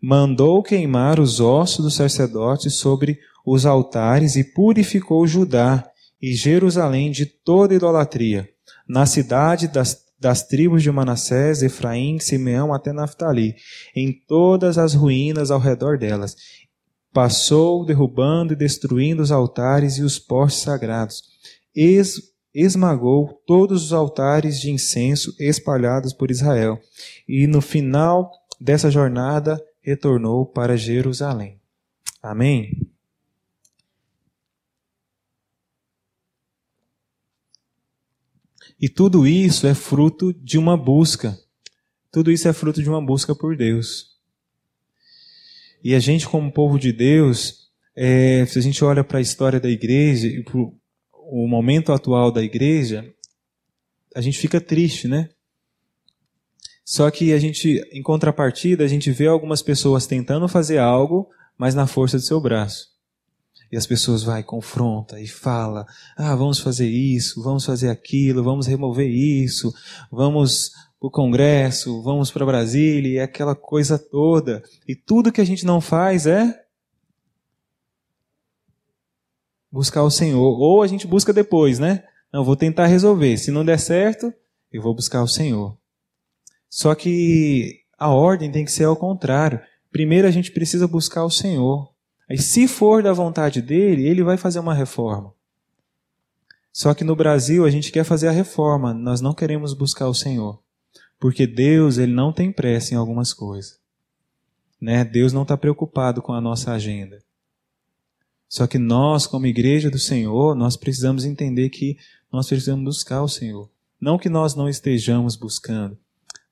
[0.00, 5.86] Mandou queimar os ossos dos sacerdotes sobre os altares e purificou Judá
[6.18, 8.48] e Jerusalém de toda idolatria.
[8.88, 13.56] Na cidade das, das tribos de Manassés, Efraim, Simeão até Naftali,
[13.94, 16.34] em todas as ruínas ao redor delas.
[17.12, 21.22] Passou derrubando e destruindo os altares e os postes sagrados.
[21.74, 26.80] Es, esmagou todos os altares de incenso espalhados por Israel.
[27.28, 31.60] E no final dessa jornada retornou para Jerusalém.
[32.22, 32.88] Amém?
[38.80, 41.38] E tudo isso é fruto de uma busca.
[42.10, 44.11] Tudo isso é fruto de uma busca por Deus.
[45.82, 49.58] E a gente, como povo de Deus, é, se a gente olha para a história
[49.58, 53.12] da igreja e para o momento atual da igreja,
[54.14, 55.30] a gente fica triste, né?
[56.84, 61.74] Só que a gente, em contrapartida, a gente vê algumas pessoas tentando fazer algo, mas
[61.74, 62.90] na força do seu braço.
[63.70, 68.66] E as pessoas vai, confronta e fala: "Ah, vamos fazer isso, vamos fazer aquilo, vamos
[68.66, 69.72] remover isso,
[70.10, 74.62] vamos o Congresso, vamos para Brasília, e aquela coisa toda.
[74.86, 76.64] E tudo que a gente não faz é
[79.70, 80.60] buscar o Senhor.
[80.60, 82.04] Ou a gente busca depois, né?
[82.32, 83.36] Não, vou tentar resolver.
[83.36, 84.32] Se não der certo,
[84.72, 85.76] eu vou buscar o Senhor.
[86.70, 89.60] Só que a ordem tem que ser ao contrário.
[89.90, 91.92] Primeiro a gente precisa buscar o Senhor.
[92.30, 95.34] Aí, se for da vontade dele, ele vai fazer uma reforma.
[96.72, 100.14] Só que no Brasil a gente quer fazer a reforma, nós não queremos buscar o
[100.14, 100.61] Senhor.
[101.22, 103.78] Porque Deus, ele não tem pressa em algumas coisas.
[104.80, 105.04] Né?
[105.04, 107.22] Deus não está preocupado com a nossa agenda.
[108.48, 111.96] Só que nós, como igreja do Senhor, nós precisamos entender que
[112.32, 113.70] nós precisamos buscar o Senhor.
[114.00, 115.96] Não que nós não estejamos buscando,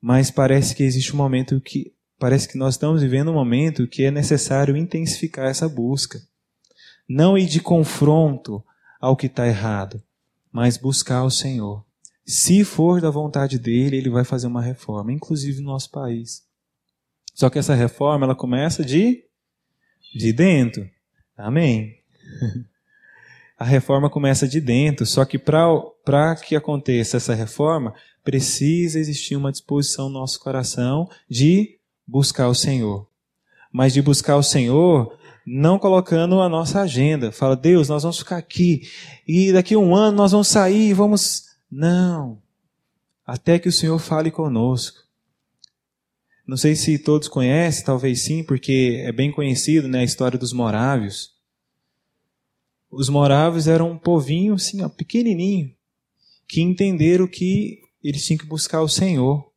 [0.00, 4.04] mas parece que existe um momento que parece que nós estamos vivendo um momento que
[4.04, 6.22] é necessário intensificar essa busca.
[7.08, 8.62] Não ir de confronto
[9.00, 10.00] ao que está errado,
[10.52, 11.84] mas buscar o Senhor.
[12.30, 16.44] Se for da vontade dele, ele vai fazer uma reforma, inclusive no nosso país.
[17.34, 19.24] Só que essa reforma ela começa de
[20.14, 20.88] de dentro.
[21.36, 21.96] Amém.
[23.58, 29.50] A reforma começa de dentro, só que para que aconteça essa reforma, precisa existir uma
[29.50, 33.08] disposição no nosso coração de buscar o Senhor.
[33.72, 37.32] Mas de buscar o Senhor não colocando a nossa agenda.
[37.32, 38.88] Fala, Deus, nós vamos ficar aqui
[39.26, 41.49] e daqui a um ano nós vamos sair e vamos.
[41.70, 42.42] Não.
[43.24, 44.98] Até que o Senhor fale conosco.
[46.46, 50.52] Não sei se todos conhecem, talvez sim, porque é bem conhecido né, a história dos
[50.52, 51.32] morávios.
[52.90, 55.72] Os moráveis eram um povinho, assim, ó, pequenininho,
[56.48, 59.48] que entenderam que eles tinham que buscar o Senhor.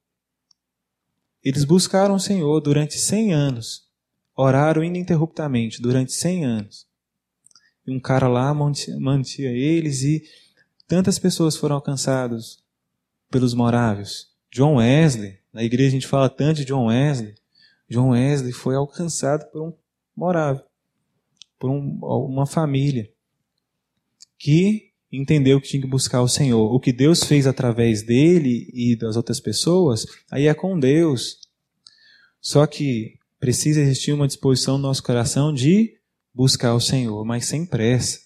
[1.43, 3.88] Eles buscaram o Senhor durante cem anos.
[4.36, 6.86] Oraram ininterruptamente durante cem anos.
[7.88, 10.24] E um cara lá mantia, mantia eles e
[10.88, 12.63] tantas pessoas foram alcançadas
[13.29, 14.27] pelos moráveis.
[14.51, 17.36] John Wesley, na igreja a gente fala tanto de John Wesley.
[17.89, 19.73] John Wesley foi alcançado por um
[20.15, 20.63] morável,
[21.59, 23.11] por um, uma família
[24.38, 26.73] que entendeu que tinha que buscar o Senhor.
[26.73, 31.39] O que Deus fez através dele e das outras pessoas, aí é com Deus.
[32.41, 35.97] Só que precisa existir uma disposição no nosso coração de
[36.34, 38.22] buscar o Senhor, mas sem pressa.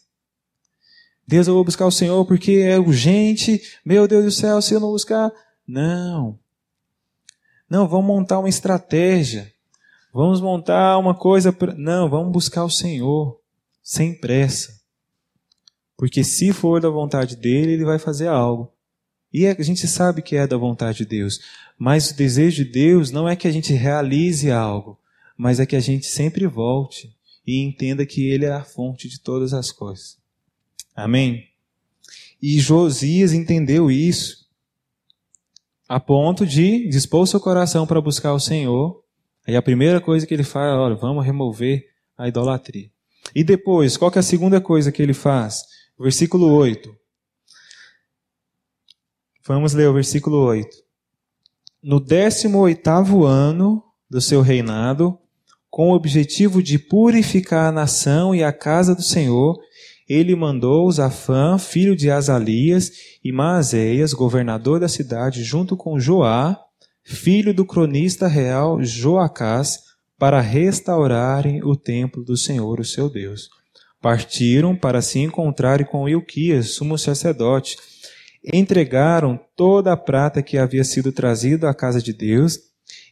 [1.28, 3.62] Deus, eu vou buscar o Senhor porque é urgente.
[3.86, 5.32] Meu Deus do céu, se eu não buscar.
[5.68, 6.40] Não.
[7.70, 9.52] Não, vamos montar uma estratégia.
[10.14, 11.52] Vamos montar uma coisa.
[11.52, 11.76] Pra...
[11.76, 13.40] Não, vamos buscar o Senhor
[13.84, 14.80] sem pressa.
[15.98, 18.72] Porque se for da vontade dele, ele vai fazer algo.
[19.34, 21.42] E a gente sabe que é da vontade de Deus.
[21.78, 24.98] Mas o desejo de Deus não é que a gente realize algo,
[25.38, 27.16] mas é que a gente sempre volte
[27.46, 30.17] e entenda que Ele é a fonte de todas as coisas.
[30.98, 31.48] Amém?
[32.42, 34.48] E Josias entendeu isso,
[35.88, 39.04] a ponto de dispor seu coração para buscar o Senhor.
[39.48, 41.86] Aí a primeira coisa que ele faz olha, vamos remover
[42.18, 42.90] a idolatria.
[43.36, 45.62] E depois, qual é a segunda coisa que ele faz?
[46.00, 46.94] Versículo 8.
[49.46, 50.76] Vamos ler o versículo 8.
[51.84, 55.18] No 18 ano do seu reinado,
[55.70, 59.58] com o objetivo de purificar a nação e a casa do Senhor,
[60.08, 62.92] ele mandou Zafã, filho de Azalias,
[63.24, 66.58] e Maazéias, governador da cidade, junto com Joá,
[67.04, 69.80] filho do cronista real Joacás,
[70.18, 73.50] para restaurarem o templo do Senhor, o seu Deus.
[74.02, 77.78] Partiram para se encontrarem com Ilquias, sumo sacerdote,
[78.54, 82.60] entregaram toda a prata que havia sido trazida à casa de Deus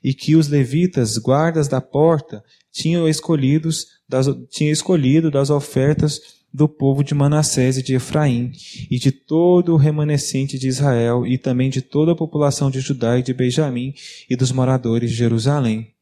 [0.03, 6.19] e que os levitas, guardas da porta, tinham, escolhidos das, tinham escolhido das ofertas
[6.55, 8.51] do povo de Manassés e de Efraim,
[8.89, 13.19] e de todo o remanescente de Israel, e também de toda a população de Judá
[13.19, 13.93] e de Benjamim,
[14.29, 15.93] e dos moradores de Jerusalém.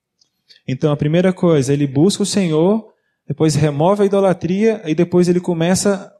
[0.67, 2.93] Então, a primeira coisa, ele busca o Senhor,
[3.27, 6.13] depois remove a idolatria, e depois ele começa,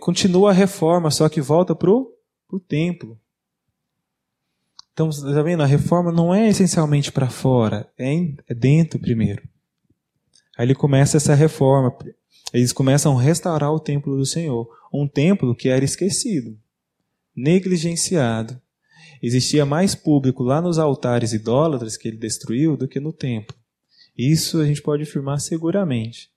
[0.00, 2.14] continua a reforma, só que volta para o
[2.48, 3.18] para o templo.
[4.92, 5.62] Então, está vendo?
[5.62, 8.14] A reforma não é essencialmente para fora, é,
[8.48, 9.42] é dentro primeiro.
[10.56, 11.96] Aí ele começa essa reforma.
[12.54, 14.70] Eles começam a restaurar o templo do Senhor.
[14.92, 16.56] Um templo que era esquecido,
[17.34, 18.60] negligenciado.
[19.20, 23.56] Existia mais público lá nos altares idólatras que ele destruiu do que no templo.
[24.16, 26.30] Isso a gente pode afirmar seguramente.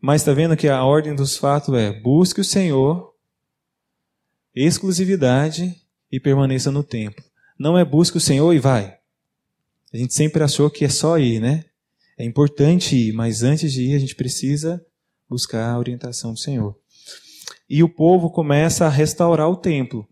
[0.00, 3.14] Mas está vendo que a ordem dos fatos é: busque o Senhor
[4.54, 5.76] exclusividade
[6.10, 7.22] e permaneça no templo.
[7.58, 8.96] Não é busca o Senhor e vai.
[9.92, 11.66] A gente sempre achou que é só ir, né?
[12.18, 14.84] É importante ir, mas antes de ir a gente precisa
[15.30, 16.76] buscar a orientação do Senhor.
[17.70, 20.04] E o povo começa a restaurar o templo.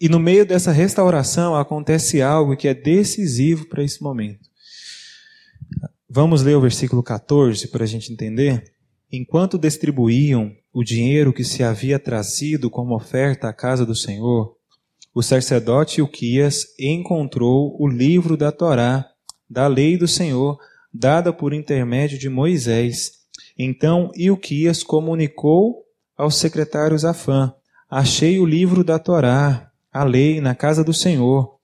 [0.00, 4.48] E no meio dessa restauração acontece algo que é decisivo para esse momento.
[6.08, 8.72] Vamos ler o versículo 14 para a gente entender?
[9.12, 14.56] Enquanto distribuíam o dinheiro que se havia trazido como oferta à casa do Senhor,
[15.14, 19.06] o sacerdote Ilquias encontrou o livro da Torá,
[19.48, 20.58] da lei do Senhor,
[20.98, 23.12] dada por intermédio de Moisés.
[23.58, 25.84] Então Ilquias comunicou
[26.16, 27.52] ao secretário Zafã:
[27.88, 31.56] Achei o livro da Torá, a lei, na casa do Senhor.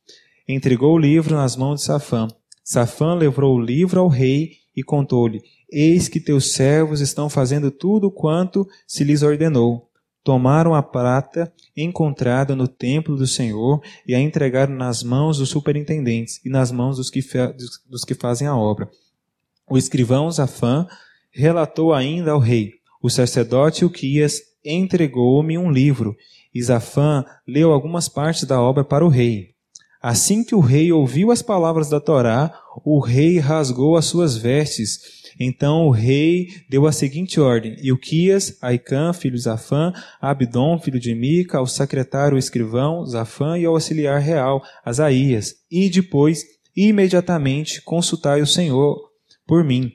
[0.49, 2.29] Entregou o livro nas mãos de Safã.
[2.65, 8.11] Safã levou o livro ao rei e contou-lhe: Eis que teus servos estão fazendo tudo
[8.11, 9.89] quanto se lhes ordenou.
[10.25, 16.41] Tomaram a prata encontrada no templo do Senhor e a entregaram nas mãos dos superintendentes
[16.45, 17.21] e nas mãos dos que,
[17.89, 18.89] dos que fazem a obra.
[19.69, 20.87] O escrivão Zafã
[21.31, 26.15] relatou ainda ao rei: O sacerdote Uquias entregou-me um livro.
[26.55, 29.53] E Zafã leu algumas partes da obra para o rei.
[30.03, 32.53] Assim que o rei ouviu as palavras da Torá,
[32.85, 39.13] o rei rasgou as suas vestes então o rei deu a seguinte ordem: Ilquias, Aicã,
[39.13, 44.21] filho de Zafã, Abdom, filho de Mica, ao secretário o escrivão, Zafã, e ao auxiliar
[44.21, 45.55] real, Asaías.
[45.71, 46.45] E depois,
[46.77, 49.12] imediatamente, consultai o Senhor
[49.53, 49.93] por mim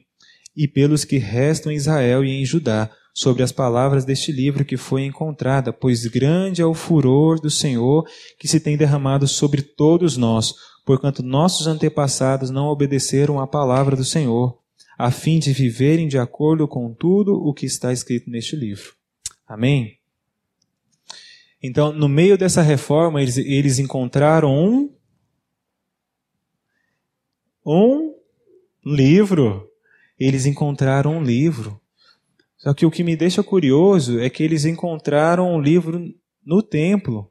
[0.55, 4.78] e pelos que restam em Israel e em Judá, sobre as palavras deste livro que
[4.78, 10.16] foi encontrada, pois grande é o furor do Senhor que se tem derramado sobre todos
[10.16, 10.53] nós,
[10.86, 14.60] porquanto nossos antepassados não obedeceram à palavra do Senhor
[14.95, 18.93] a fim de viverem de acordo com tudo o que está escrito neste livro.
[19.47, 19.97] Amém?
[21.64, 24.95] Então, no meio dessa reforma, eles, eles encontraram um,
[27.66, 28.07] um
[28.93, 29.69] livro.
[30.19, 31.79] Eles encontraram um livro.
[32.57, 36.13] Só que o que me deixa curioso é que eles encontraram um livro
[36.45, 37.29] no templo.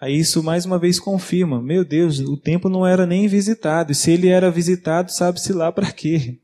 [0.00, 3.92] Aí isso mais uma vez confirma: meu Deus, o templo não era nem visitado.
[3.92, 6.38] E se ele era visitado, sabe-se lá para quê?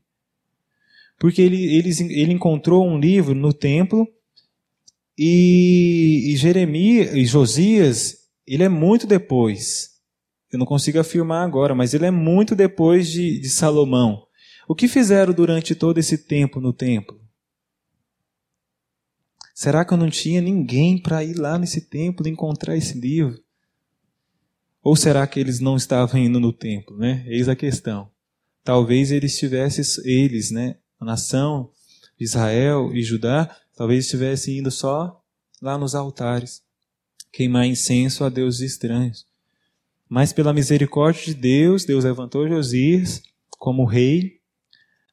[1.19, 4.07] Porque ele, ele, ele encontrou um livro no templo
[5.17, 9.90] e, e Jeremias e Josias, ele é muito depois.
[10.51, 14.25] Eu não consigo afirmar agora, mas ele é muito depois de, de Salomão.
[14.67, 17.19] O que fizeram durante todo esse tempo no templo?
[19.53, 23.41] Será que eu não tinha ninguém para ir lá nesse templo encontrar esse livro?
[24.83, 27.23] Ou será que eles não estavam indo no templo, né?
[27.27, 28.09] Eis a questão.
[28.63, 31.71] Talvez eles tivessem, eles, né, a nação
[32.19, 35.19] Israel e Judá, talvez estivessem indo só
[35.61, 36.61] lá nos altares,
[37.31, 39.25] queimar incenso a deuses estranhos.
[40.11, 44.41] Mas pela misericórdia de Deus, Deus levantou Josias como rei.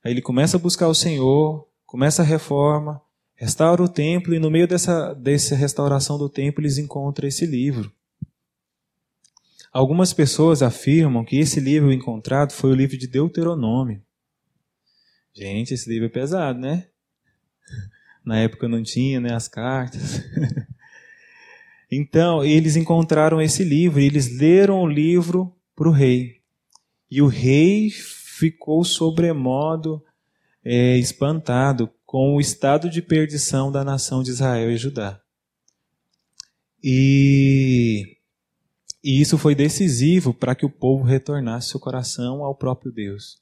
[0.03, 3.01] Aí ele começa a buscar o Senhor, começa a reforma,
[3.37, 7.93] restaura o templo e no meio dessa, dessa restauração do templo eles encontram esse livro.
[9.73, 14.03] Algumas pessoas afirmam que esse livro encontrado foi o livro de Deuteronômio.
[15.33, 16.89] Gente, esse livro é pesado, né?
[18.27, 20.21] Na época não tinha né, as cartas.
[21.91, 26.37] então, eles encontraram esse livro e eles leram o livro para o rei.
[27.11, 30.03] E o rei ficou sobremodo
[30.63, 35.21] é, espantado com o estado de perdição da nação de Israel e Judá.
[36.83, 38.19] E,
[39.03, 43.39] e isso foi decisivo para que o povo retornasse seu coração ao próprio Deus.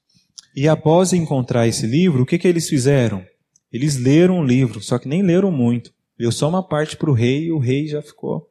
[0.55, 3.27] E após encontrar esse livro, o que, que eles fizeram?
[3.73, 5.93] Eles leram o livro, só que nem leram muito.
[6.19, 8.51] Deu só uma parte para o rei e o rei já ficou.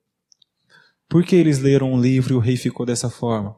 [1.09, 3.57] Por que eles leram um livro e o rei ficou dessa forma?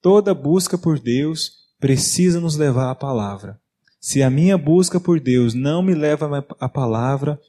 [0.00, 3.60] Toda busca por Deus precisa nos levar à palavra.
[4.00, 7.40] Se a minha busca por Deus não me leva à palavra,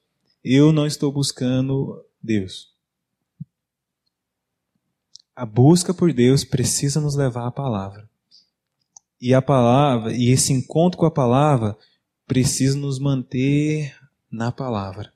[0.44, 2.74] eu não estou buscando Deus.
[5.36, 8.10] A busca por Deus precisa nos levar à palavra.
[9.20, 11.78] E a palavra, e esse encontro com a palavra
[12.26, 13.94] precisa nos manter
[14.32, 15.12] na palavra,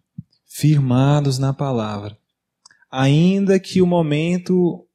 [0.60, 2.18] firmados na palavra.
[2.92, 4.86] Ainda que o momento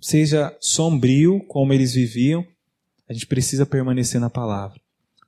[0.00, 2.44] seja sombrio, como eles viviam,
[3.08, 4.80] a gente precisa permanecer na palavra.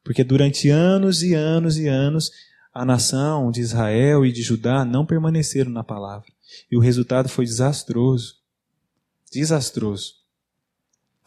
[0.02, 2.32] Porque durante anos e anos e anos,
[2.72, 6.26] a nação de Israel e de Judá não permaneceram na palavra.
[6.68, 8.38] E o resultado foi desastroso.
[9.32, 10.14] Desastroso.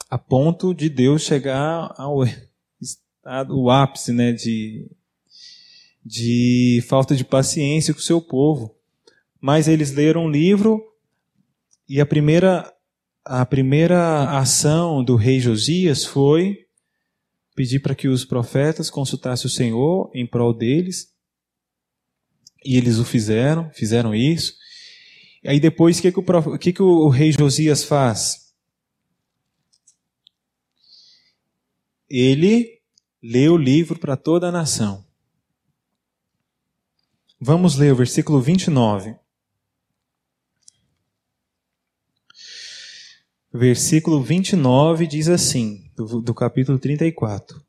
[0.10, 2.20] A ponto de Deus chegar ao
[3.50, 4.92] o ápice né, de,
[6.08, 8.74] de falta de paciência com o seu povo.
[9.42, 10.82] Mas eles leram um livro
[11.88, 12.74] e a primeira,
[13.26, 16.66] a primeira ação do rei Josias foi
[17.56, 21.14] pedir para que os profetas consultassem o Senhor em prol deles.
[22.64, 24.56] E eles o fizeram, fizeram isso.
[25.44, 28.54] E aí depois, o que, que, o, que, que o rei Josias faz?
[32.10, 32.80] Ele
[33.22, 35.07] lê o livro para toda a nação.
[37.40, 39.16] Vamos ler o versículo 29.
[43.54, 47.62] Versículo 29 diz assim: do, do capítulo 34.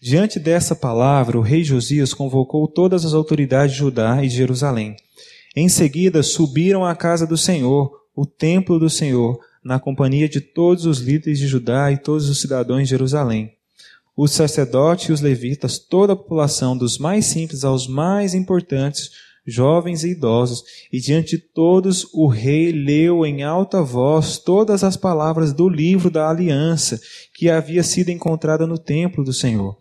[0.00, 4.94] Diante dessa palavra, o rei Josias convocou todas as autoridades de Judá e de Jerusalém.
[5.56, 10.86] Em seguida, subiram à casa do Senhor, o templo do Senhor, na companhia de todos
[10.86, 13.55] os líderes de Judá e todos os cidadãos de Jerusalém.
[14.16, 19.10] Os sacerdotes e os levitas, toda a população, dos mais simples aos mais importantes,
[19.46, 24.96] jovens e idosos, e diante de todos o rei leu em alta voz todas as
[24.96, 26.98] palavras do livro da aliança
[27.34, 29.76] que havia sido encontrada no templo do Senhor.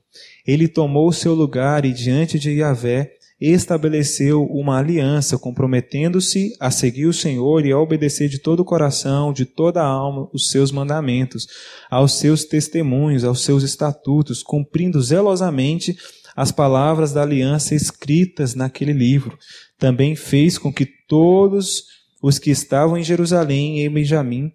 [0.46, 7.14] Ele tomou seu lugar e diante de Yahvé estabeleceu uma aliança, comprometendo-se a seguir o
[7.14, 11.48] Senhor e a obedecer de todo o coração, de toda a alma, os seus mandamentos,
[11.90, 15.98] aos seus testemunhos, aos seus estatutos, cumprindo zelosamente
[16.36, 19.38] as palavras da aliança escritas naquele livro.
[19.78, 21.84] Também fez com que todos
[22.22, 24.52] os que estavam em Jerusalém e em Benjamim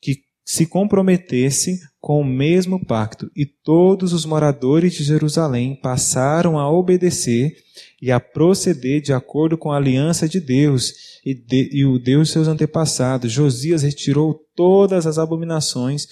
[0.00, 6.70] que se comprometessem com o mesmo pacto, e todos os moradores de Jerusalém passaram a
[6.70, 7.56] obedecer
[8.00, 12.28] e a proceder de acordo com a aliança de Deus e, de, e o Deus
[12.28, 13.32] de seus antepassados.
[13.32, 16.06] Josias retirou todas as abominações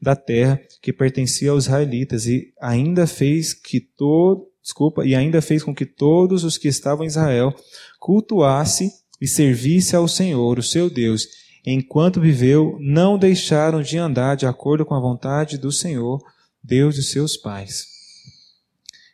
[0.00, 5.62] da terra que pertencia aos israelitas e ainda fez que todo desculpa, e ainda fez
[5.62, 7.54] com que todos os que estavam em Israel
[8.00, 11.28] cultuasse e servisse ao Senhor, o seu Deus.
[11.64, 16.20] Enquanto viveu, não deixaram de andar de acordo com a vontade do Senhor,
[16.62, 17.86] Deus de seus pais.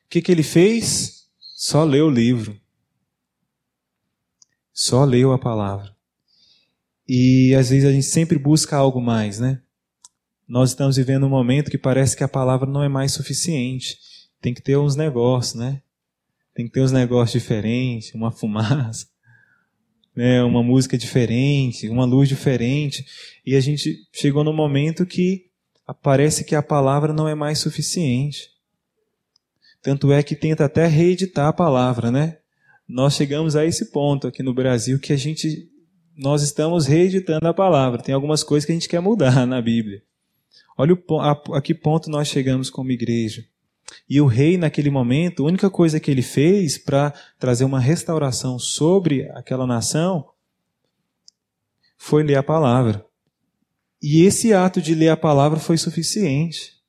[0.06, 1.21] O que, que ele fez?
[1.64, 2.60] Só leu o livro.
[4.72, 5.94] Só leu a palavra.
[7.08, 9.62] E às vezes a gente sempre busca algo mais, né?
[10.48, 13.96] Nós estamos vivendo um momento que parece que a palavra não é mais suficiente
[14.40, 15.80] tem que ter uns negócios, né?
[16.52, 19.06] Tem que ter uns negócios diferentes, uma fumaça,
[20.16, 23.06] né, uma música diferente, uma luz diferente,
[23.46, 25.46] e a gente chegou no momento que
[26.02, 28.51] parece que a palavra não é mais suficiente.
[29.82, 32.38] Tanto é que tenta até reeditar a palavra, né?
[32.88, 35.68] Nós chegamos a esse ponto aqui no Brasil que a gente
[36.16, 38.02] nós estamos reeditando a palavra.
[38.02, 40.02] Tem algumas coisas que a gente quer mudar na Bíblia.
[40.76, 43.44] Olha o, a, a que ponto nós chegamos como igreja.
[44.08, 48.58] E o rei, naquele momento, a única coisa que ele fez para trazer uma restauração
[48.58, 50.28] sobre aquela nação
[51.96, 53.04] foi ler a palavra.
[54.02, 56.81] E esse ato de ler a palavra foi suficiente.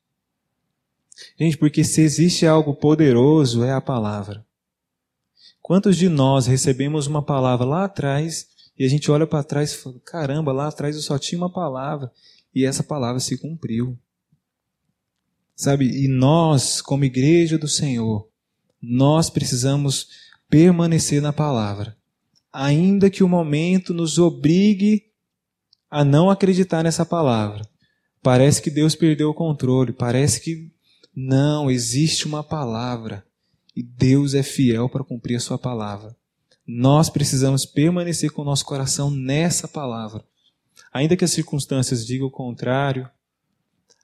[1.39, 4.45] Gente, porque se existe algo poderoso, é a palavra.
[5.61, 8.47] Quantos de nós recebemos uma palavra lá atrás
[8.77, 11.51] e a gente olha para trás e fala: caramba, lá atrás eu só tinha uma
[11.51, 12.11] palavra
[12.53, 13.97] e essa palavra se cumpriu.
[15.55, 15.85] Sabe?
[15.85, 18.27] E nós, como igreja do Senhor,
[18.81, 20.09] nós precisamos
[20.49, 21.95] permanecer na palavra.
[22.51, 25.03] Ainda que o momento nos obrigue
[25.89, 27.61] a não acreditar nessa palavra.
[28.21, 30.72] Parece que Deus perdeu o controle, parece que
[31.15, 33.25] não, existe uma palavra
[33.75, 36.15] e Deus é fiel para cumprir a sua palavra.
[36.65, 40.23] Nós precisamos permanecer com o nosso coração nessa palavra.
[40.93, 43.09] Ainda que as circunstâncias digam o contrário,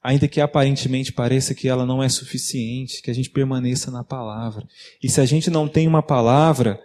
[0.03, 4.67] ainda que aparentemente pareça que ela não é suficiente, que a gente permaneça na palavra.
[5.01, 6.79] E se a gente não tem uma palavra,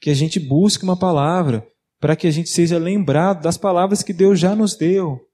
[0.00, 1.66] que a gente busque uma palavra,
[2.00, 5.27] para que a gente seja lembrado das palavras que Deus já nos deu.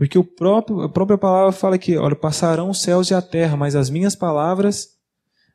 [0.00, 3.54] Porque o próprio, a própria palavra fala que, olha, passarão os céus e a terra,
[3.54, 4.96] mas as minhas palavras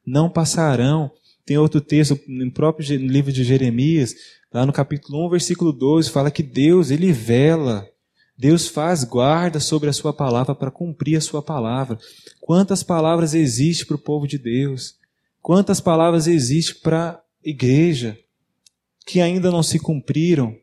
[0.05, 1.09] não passarão.
[1.43, 4.13] Tem outro texto no próprio livro de Jeremias,
[4.53, 7.89] lá no capítulo 1, versículo 12, fala que Deus, ele vela
[8.37, 11.97] Deus faz guarda sobre a sua palavra para cumprir a sua palavra.
[12.39, 14.95] Quantas palavras existem para o povo de Deus?
[15.41, 18.15] Quantas palavras existem para a igreja
[19.07, 20.55] que ainda não se cumpriram?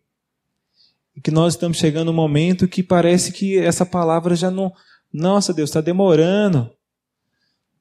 [1.14, 4.72] E que nós estamos chegando um momento que parece que essa palavra já não.
[5.12, 6.70] Nossa, Deus, está demorando.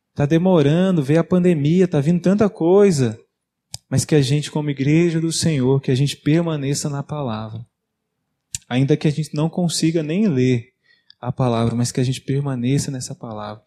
[0.10, 3.20] Está demorando, veio a pandemia, está vindo tanta coisa.
[3.90, 7.66] Mas que a gente, como igreja do Senhor, que a gente permaneça na palavra
[8.72, 10.70] ainda que a gente não consiga nem ler
[11.20, 13.62] a palavra, mas que a gente permaneça nessa palavra,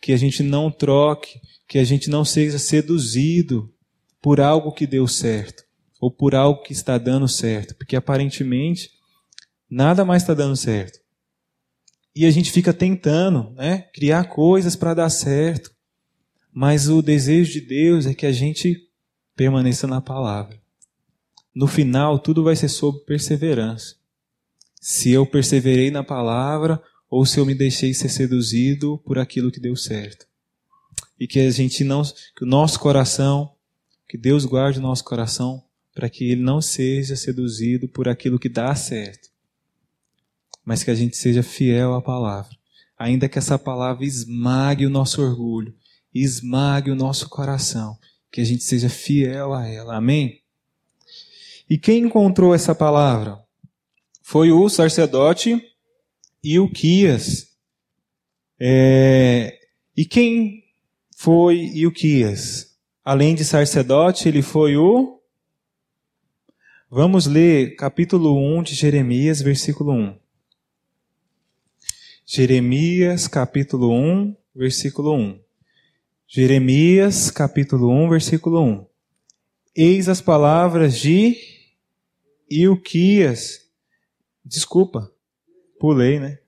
[0.00, 3.68] que a gente não troque, que a gente não seja seduzido
[4.22, 5.64] por algo que deu certo
[6.00, 8.90] ou por algo que está dando certo, porque aparentemente
[9.74, 11.00] nada mais está dando certo.
[12.14, 15.72] E a gente fica tentando, né, criar coisas para dar certo.
[16.52, 18.88] Mas o desejo de Deus é que a gente
[19.34, 20.62] permaneça na palavra.
[21.52, 23.96] No final, tudo vai ser sobre perseverança
[24.80, 29.58] se eu perseverei na palavra ou se eu me deixei ser seduzido por aquilo que
[29.58, 30.26] deu certo.
[31.18, 32.02] E que a gente não,
[32.36, 33.54] que o nosso coração,
[34.06, 35.64] que Deus guarde o nosso coração
[35.94, 39.33] para que ele não seja seduzido por aquilo que dá certo,
[40.64, 42.56] mas que a gente seja fiel à palavra.
[42.98, 45.74] Ainda que essa palavra esmague o nosso orgulho,
[46.14, 47.98] esmague o nosso coração,
[48.30, 49.96] que a gente seja fiel a ela.
[49.96, 50.40] Amém?
[51.68, 53.44] E quem encontrou essa palavra?
[54.24, 55.62] foi o sacerdote
[56.42, 57.46] Ilquias.
[58.58, 59.58] É,
[59.94, 60.64] e quem
[61.14, 62.74] foi Ilquias?
[63.04, 65.20] Além de sacerdote, ele foi o.
[66.90, 70.18] Vamos ler capítulo 1 de Jeremias, versículo 1.
[72.26, 75.38] Jeremias, capítulo 1, versículo 1.
[76.26, 78.86] Jeremias, capítulo 1, versículo 1.
[79.76, 81.36] Eis as palavras de
[82.48, 83.60] Ilquias,
[84.42, 85.10] Desculpa,
[85.78, 86.38] pulei, né?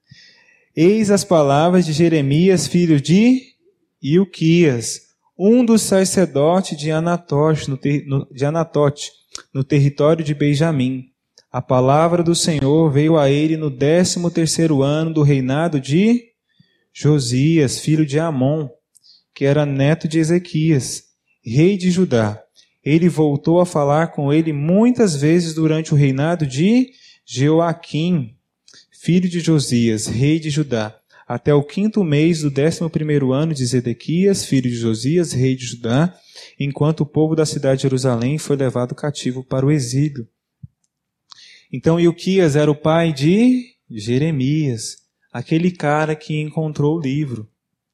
[0.75, 3.55] Eis as palavras de Jeremias, filho de
[4.01, 9.13] Ilquias, um dos sacerdotes de Anatote, no, ter, no, de Anatote,
[9.53, 11.13] no território de Benjamim.
[11.57, 16.23] A palavra do Senhor veio a ele no décimo terceiro ano do reinado de
[16.93, 18.69] Josias, filho de Amon,
[19.35, 21.05] que era neto de Ezequias,
[21.43, 22.43] rei de Judá.
[22.85, 26.91] Ele voltou a falar com ele muitas vezes durante o reinado de
[27.25, 28.35] Joaquim,
[28.93, 30.95] filho de Josias, rei de Judá,
[31.27, 35.65] até o quinto mês do décimo primeiro ano de Zedequias, filho de Josias, rei de
[35.65, 36.15] Judá,
[36.61, 40.29] enquanto o povo da cidade de Jerusalém foi levado cativo para o exílio.
[41.73, 44.99] Então Ilquias era o pai de Jeremias,
[45.33, 47.49] aquele cara que encontrou o livro.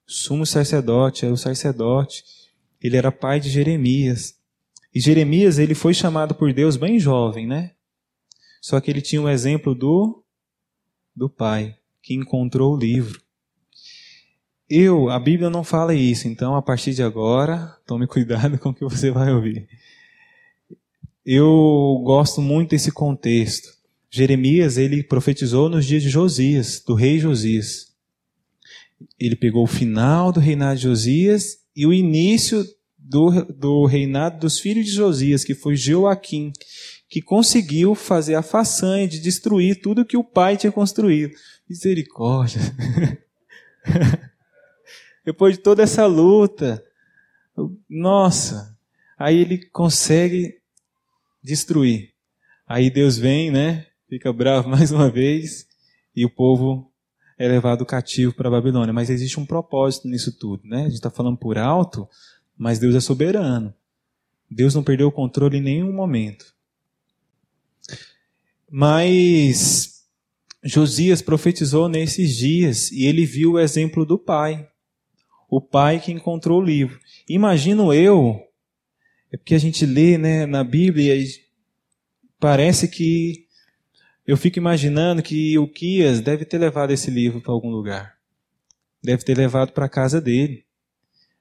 [0.07, 2.25] Sumo sacerdote, era o sacerdote.
[2.81, 4.35] Ele era pai de Jeremias.
[4.95, 7.73] E Jeremias, ele foi chamado por Deus bem jovem, né?
[8.61, 10.23] Só que ele tinha um exemplo do
[11.15, 13.21] do pai que encontrou o livro.
[14.69, 18.75] Eu, a Bíblia não fala isso, então a partir de agora, tome cuidado com o
[18.75, 19.69] que você vai ouvir.
[21.25, 23.69] Eu gosto muito desse contexto.
[24.11, 27.93] Jeremias, ele profetizou nos dias de Josias, do rei Josias.
[29.19, 32.65] Ele pegou o final do reinado de Josias e o início
[32.99, 36.53] do, do reinado dos filhos de Josias, que foi Joaquim,
[37.09, 41.35] que conseguiu fazer a façanha de destruir tudo que o pai tinha construído.
[41.69, 42.61] Misericórdia.
[45.25, 46.83] Depois de toda essa luta,
[47.89, 48.77] nossa,
[49.19, 50.62] aí ele consegue
[51.43, 52.13] destruir.
[52.67, 53.87] Aí Deus vem, né?
[54.09, 55.67] Fica bravo mais uma vez
[56.15, 56.91] e o povo
[57.39, 58.93] é levado cativo para a Babilônia.
[58.93, 60.81] Mas existe um propósito nisso tudo, né?
[60.81, 62.09] A gente está falando por alto,
[62.57, 63.75] mas Deus é soberano.
[64.51, 66.55] Deus não perdeu o controle em nenhum momento.
[68.71, 70.05] Mas
[70.63, 74.69] Josias profetizou nesses dias e ele viu o exemplo do pai.
[75.49, 76.99] O pai que encontrou o livro.
[77.29, 78.41] Imagino eu,
[79.33, 81.27] é porque a gente lê né, na Bíblia e
[82.39, 83.47] parece que
[84.27, 88.17] eu fico imaginando que o Quias deve ter levado esse livro para algum lugar.
[89.03, 90.65] Deve ter levado para a casa dele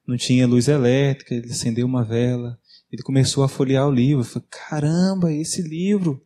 [0.06, 2.58] não tinha luz elétrica, ele acendeu uma vela,
[2.90, 4.24] ele começou a folhear o livro.
[4.24, 6.24] Falei, caramba, esse livro.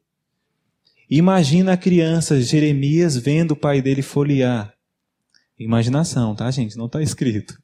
[1.09, 4.75] Imagina a criança, Jeremias, vendo o pai dele folhear.
[5.59, 6.77] Imaginação, tá, gente?
[6.77, 7.61] Não está escrito.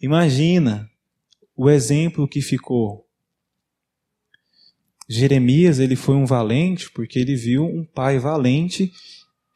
[0.00, 0.90] Imagina
[1.62, 3.06] o exemplo que ficou.
[5.08, 8.90] Jeremias, ele foi um valente porque ele viu um pai valente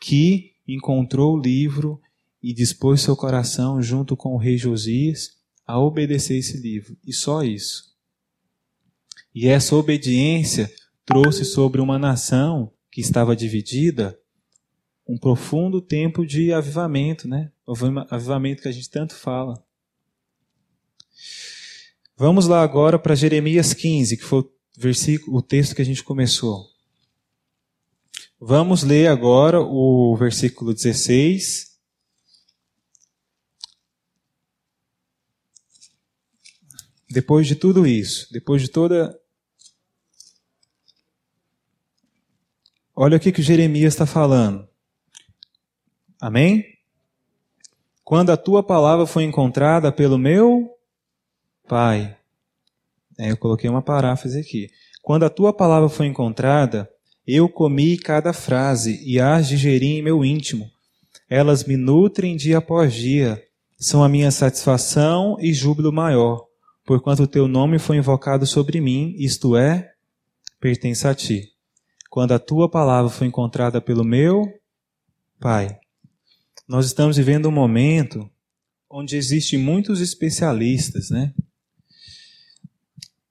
[0.01, 2.01] que encontrou o livro
[2.41, 5.33] e dispôs seu coração, junto com o rei Josias,
[5.67, 6.97] a obedecer esse livro.
[7.05, 7.93] E só isso.
[9.35, 10.73] E essa obediência
[11.05, 14.17] trouxe sobre uma nação que estava dividida
[15.09, 17.51] um profundo tempo de avivamento, né?
[17.67, 17.75] O
[18.11, 19.66] avivamento que a gente tanto fala.
[22.17, 26.03] Vamos lá agora para Jeremias 15, que foi o versículo, o texto que a gente
[26.03, 26.67] começou.
[28.41, 31.77] Vamos ler agora o versículo 16
[37.09, 39.19] Depois de tudo isso, depois de toda.
[42.95, 44.69] Olha o que, que Jeremias está falando.
[46.21, 46.65] Amém?
[48.05, 50.76] Quando a tua palavra foi encontrada pelo meu
[51.67, 52.17] Pai.
[53.19, 54.69] É, eu coloquei uma paráfrase aqui.
[55.03, 56.89] Quando a tua palavra foi encontrada,
[57.27, 60.71] eu comi cada frase e as digeri em meu íntimo.
[61.29, 63.43] Elas me nutrem dia após dia,
[63.79, 66.47] são a minha satisfação e júbilo maior
[66.87, 69.93] porquanto o teu nome foi invocado sobre mim, isto é,
[70.61, 71.51] pertence a ti.
[72.09, 74.45] Quando a tua palavra foi encontrada pelo meu
[75.39, 75.79] Pai.
[76.67, 78.31] Nós estamos vivendo um momento
[78.89, 81.35] onde existem muitos especialistas, né?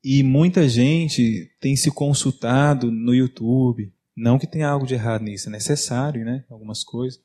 [0.06, 3.92] E muita gente tem se consultado no YouTube.
[4.16, 6.46] Não que tenha algo de errado nisso, é necessário, né?
[6.50, 7.20] Algumas coisas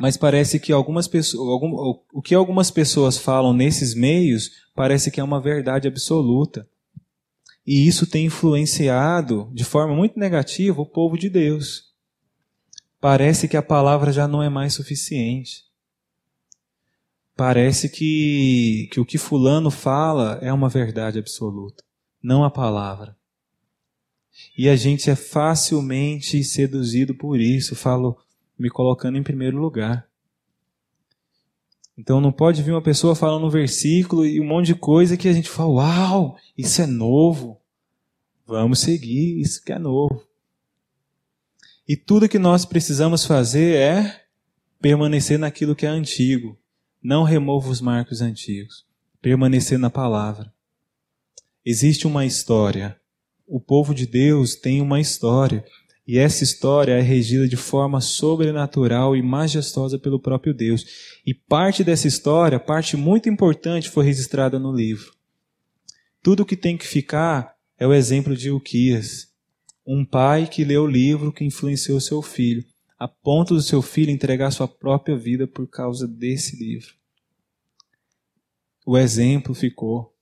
[0.00, 5.20] mas parece que algumas pessoas, algum, o que algumas pessoas falam nesses meios parece que
[5.20, 6.66] é uma verdade absoluta.
[7.66, 11.90] E isso tem influenciado de forma muito negativa o povo de Deus.
[12.98, 15.64] Parece que a palavra já não é mais suficiente.
[17.40, 21.82] Parece que, que o que Fulano fala é uma verdade absoluta,
[22.22, 23.16] não a palavra.
[24.58, 27.74] E a gente é facilmente seduzido por isso.
[27.74, 28.18] Falo,
[28.58, 30.06] me colocando em primeiro lugar.
[31.96, 35.26] Então não pode vir uma pessoa falando um versículo e um monte de coisa que
[35.26, 37.58] a gente fala, uau, isso é novo.
[38.46, 40.22] Vamos seguir, isso que é novo.
[41.88, 44.26] E tudo que nós precisamos fazer é
[44.78, 46.59] permanecer naquilo que é antigo.
[47.02, 48.84] Não remova os marcos antigos.
[49.22, 50.52] Permanecer na palavra.
[51.64, 53.00] Existe uma história.
[53.46, 55.64] O povo de Deus tem uma história.
[56.06, 60.84] E essa história é regida de forma sobrenatural e majestosa pelo próprio Deus.
[61.24, 65.10] E parte dessa história, parte muito importante, foi registrada no livro.
[66.22, 69.28] Tudo que tem que ficar é o exemplo de Uquias,
[69.86, 72.62] um pai que leu o livro que influenciou seu filho,
[73.00, 76.94] a ponto do seu filho entregar sua própria vida por causa desse livro.
[78.84, 80.14] O exemplo ficou.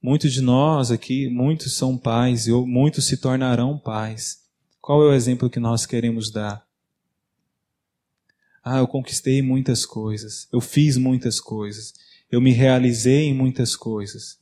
[0.00, 4.44] Muitos de nós aqui, muitos são pais e muitos se tornarão pais.
[4.80, 6.64] Qual é o exemplo que nós queremos dar?
[8.62, 11.94] Ah, eu conquistei muitas coisas, eu fiz muitas coisas,
[12.30, 14.38] eu me realizei em muitas coisas.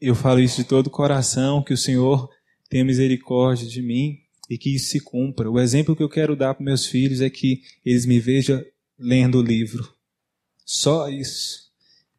[0.00, 2.30] Eu falo isso de todo o coração, que o Senhor
[2.68, 5.50] tenha misericórdia de mim e que isso se cumpra.
[5.50, 8.64] O exemplo que eu quero dar para meus filhos é que eles me vejam
[8.98, 9.92] lendo o livro.
[10.64, 11.68] Só isso.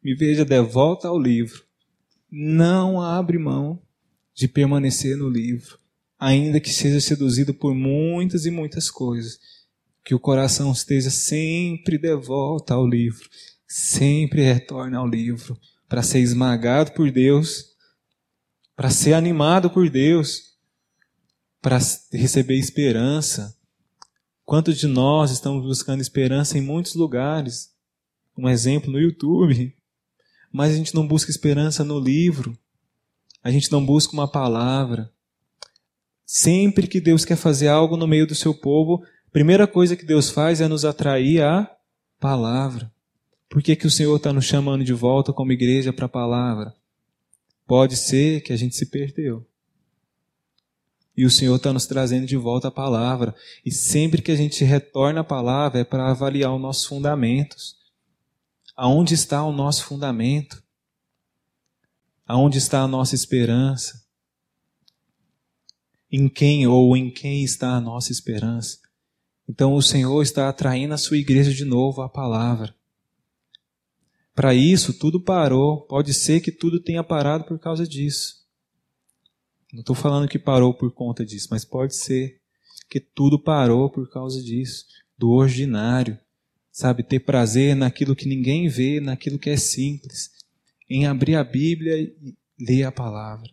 [0.02, 1.64] Me veja de volta ao livro.
[2.30, 3.82] não abre mão
[4.32, 5.78] de permanecer no livro,
[6.18, 9.38] ainda que seja seduzido por muitas e muitas coisas.
[10.04, 13.28] Que o coração esteja sempre de volta ao livro,
[13.66, 15.58] sempre retorne ao livro,
[15.88, 17.66] para ser esmagado por Deus,
[18.76, 20.49] para ser animado por Deus,
[21.60, 21.78] para
[22.12, 23.56] receber esperança.
[24.44, 27.70] Quantos de nós estamos buscando esperança em muitos lugares?
[28.36, 29.74] Um exemplo no YouTube,
[30.50, 32.58] mas a gente não busca esperança no livro,
[33.42, 35.10] a gente não busca uma palavra.
[36.24, 40.04] Sempre que Deus quer fazer algo no meio do seu povo, a primeira coisa que
[40.04, 41.70] Deus faz é nos atrair à
[42.18, 42.90] palavra.
[43.48, 46.74] Por que, que o Senhor está nos chamando de volta como igreja para a palavra?
[47.66, 49.46] Pode ser que a gente se perdeu.
[51.20, 53.34] E o Senhor está nos trazendo de volta a palavra.
[53.62, 57.76] E sempre que a gente retorna à palavra é para avaliar os nossos fundamentos.
[58.74, 60.64] Aonde está o nosso fundamento?
[62.26, 64.02] Aonde está a nossa esperança?
[66.10, 68.78] Em quem ou em quem está a nossa esperança?
[69.46, 72.74] Então o Senhor está atraindo a sua igreja de novo à palavra.
[74.34, 75.82] Para isso, tudo parou.
[75.82, 78.39] Pode ser que tudo tenha parado por causa disso.
[79.72, 82.40] Não estou falando que parou por conta disso, mas pode ser
[82.88, 86.18] que tudo parou por causa disso, do ordinário,
[86.72, 90.30] Sabe, ter prazer naquilo que ninguém vê, naquilo que é simples,
[90.88, 93.50] em abrir a Bíblia e ler a palavra.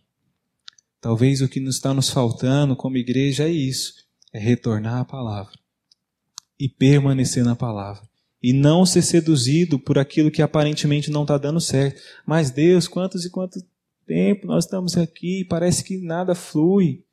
[1.00, 3.92] Talvez o que nos está nos faltando como igreja é isso,
[4.32, 5.52] é retornar à palavra
[6.58, 8.02] e permanecer na palavra.
[8.40, 12.00] E não ser seduzido por aquilo que aparentemente não está dando certo.
[12.24, 13.60] Mas Deus, quantos e quanto
[14.08, 17.04] tempo nós estamos aqui, parece que nada flui.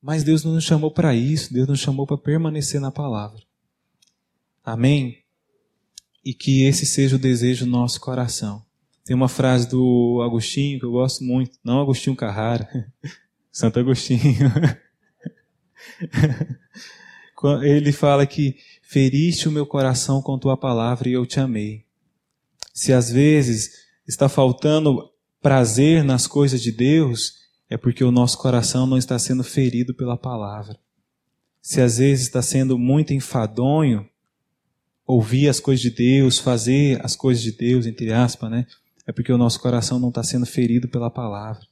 [0.00, 3.42] Mas Deus não nos chamou para isso, Deus nos chamou para permanecer na palavra.
[4.62, 5.24] Amém?
[6.24, 8.62] E que esse seja o desejo do nosso coração.
[9.04, 12.92] Tem uma frase do Agostinho que eu gosto muito, não Agostinho Carrara,
[13.50, 14.52] Santo Agostinho.
[17.62, 21.86] Ele fala que feriste o meu coração com tua palavra e eu te amei.
[22.72, 25.10] Se às vezes está faltando
[25.40, 30.16] prazer nas coisas de Deus, é porque o nosso coração não está sendo ferido pela
[30.16, 30.78] palavra.
[31.62, 34.08] Se às vezes está sendo muito enfadonho,
[35.06, 38.66] ouvir as coisas de Deus, fazer as coisas de Deus, entre aspas, né?
[39.06, 41.62] É porque o nosso coração não está sendo ferido pela palavra.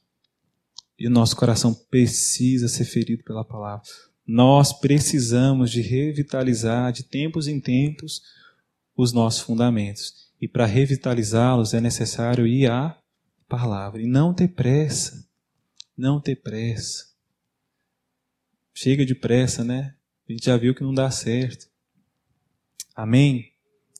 [0.97, 3.83] E o nosso coração precisa ser ferido pela palavra.
[4.27, 8.21] Nós precisamos de revitalizar de tempos em tempos
[8.95, 10.29] os nossos fundamentos.
[10.41, 12.98] E para revitalizá-los é necessário ir à
[13.49, 14.01] palavra.
[14.01, 15.27] E não ter pressa.
[15.97, 17.09] Não ter pressa.
[18.73, 19.95] Chega de pressa, né?
[20.27, 21.67] A gente já viu que não dá certo.
[22.95, 23.51] Amém?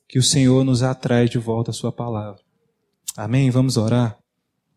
[0.07, 2.41] Que o Senhor nos atrai de volta a Sua palavra.
[3.17, 3.49] Amém?
[3.49, 4.17] Vamos orar?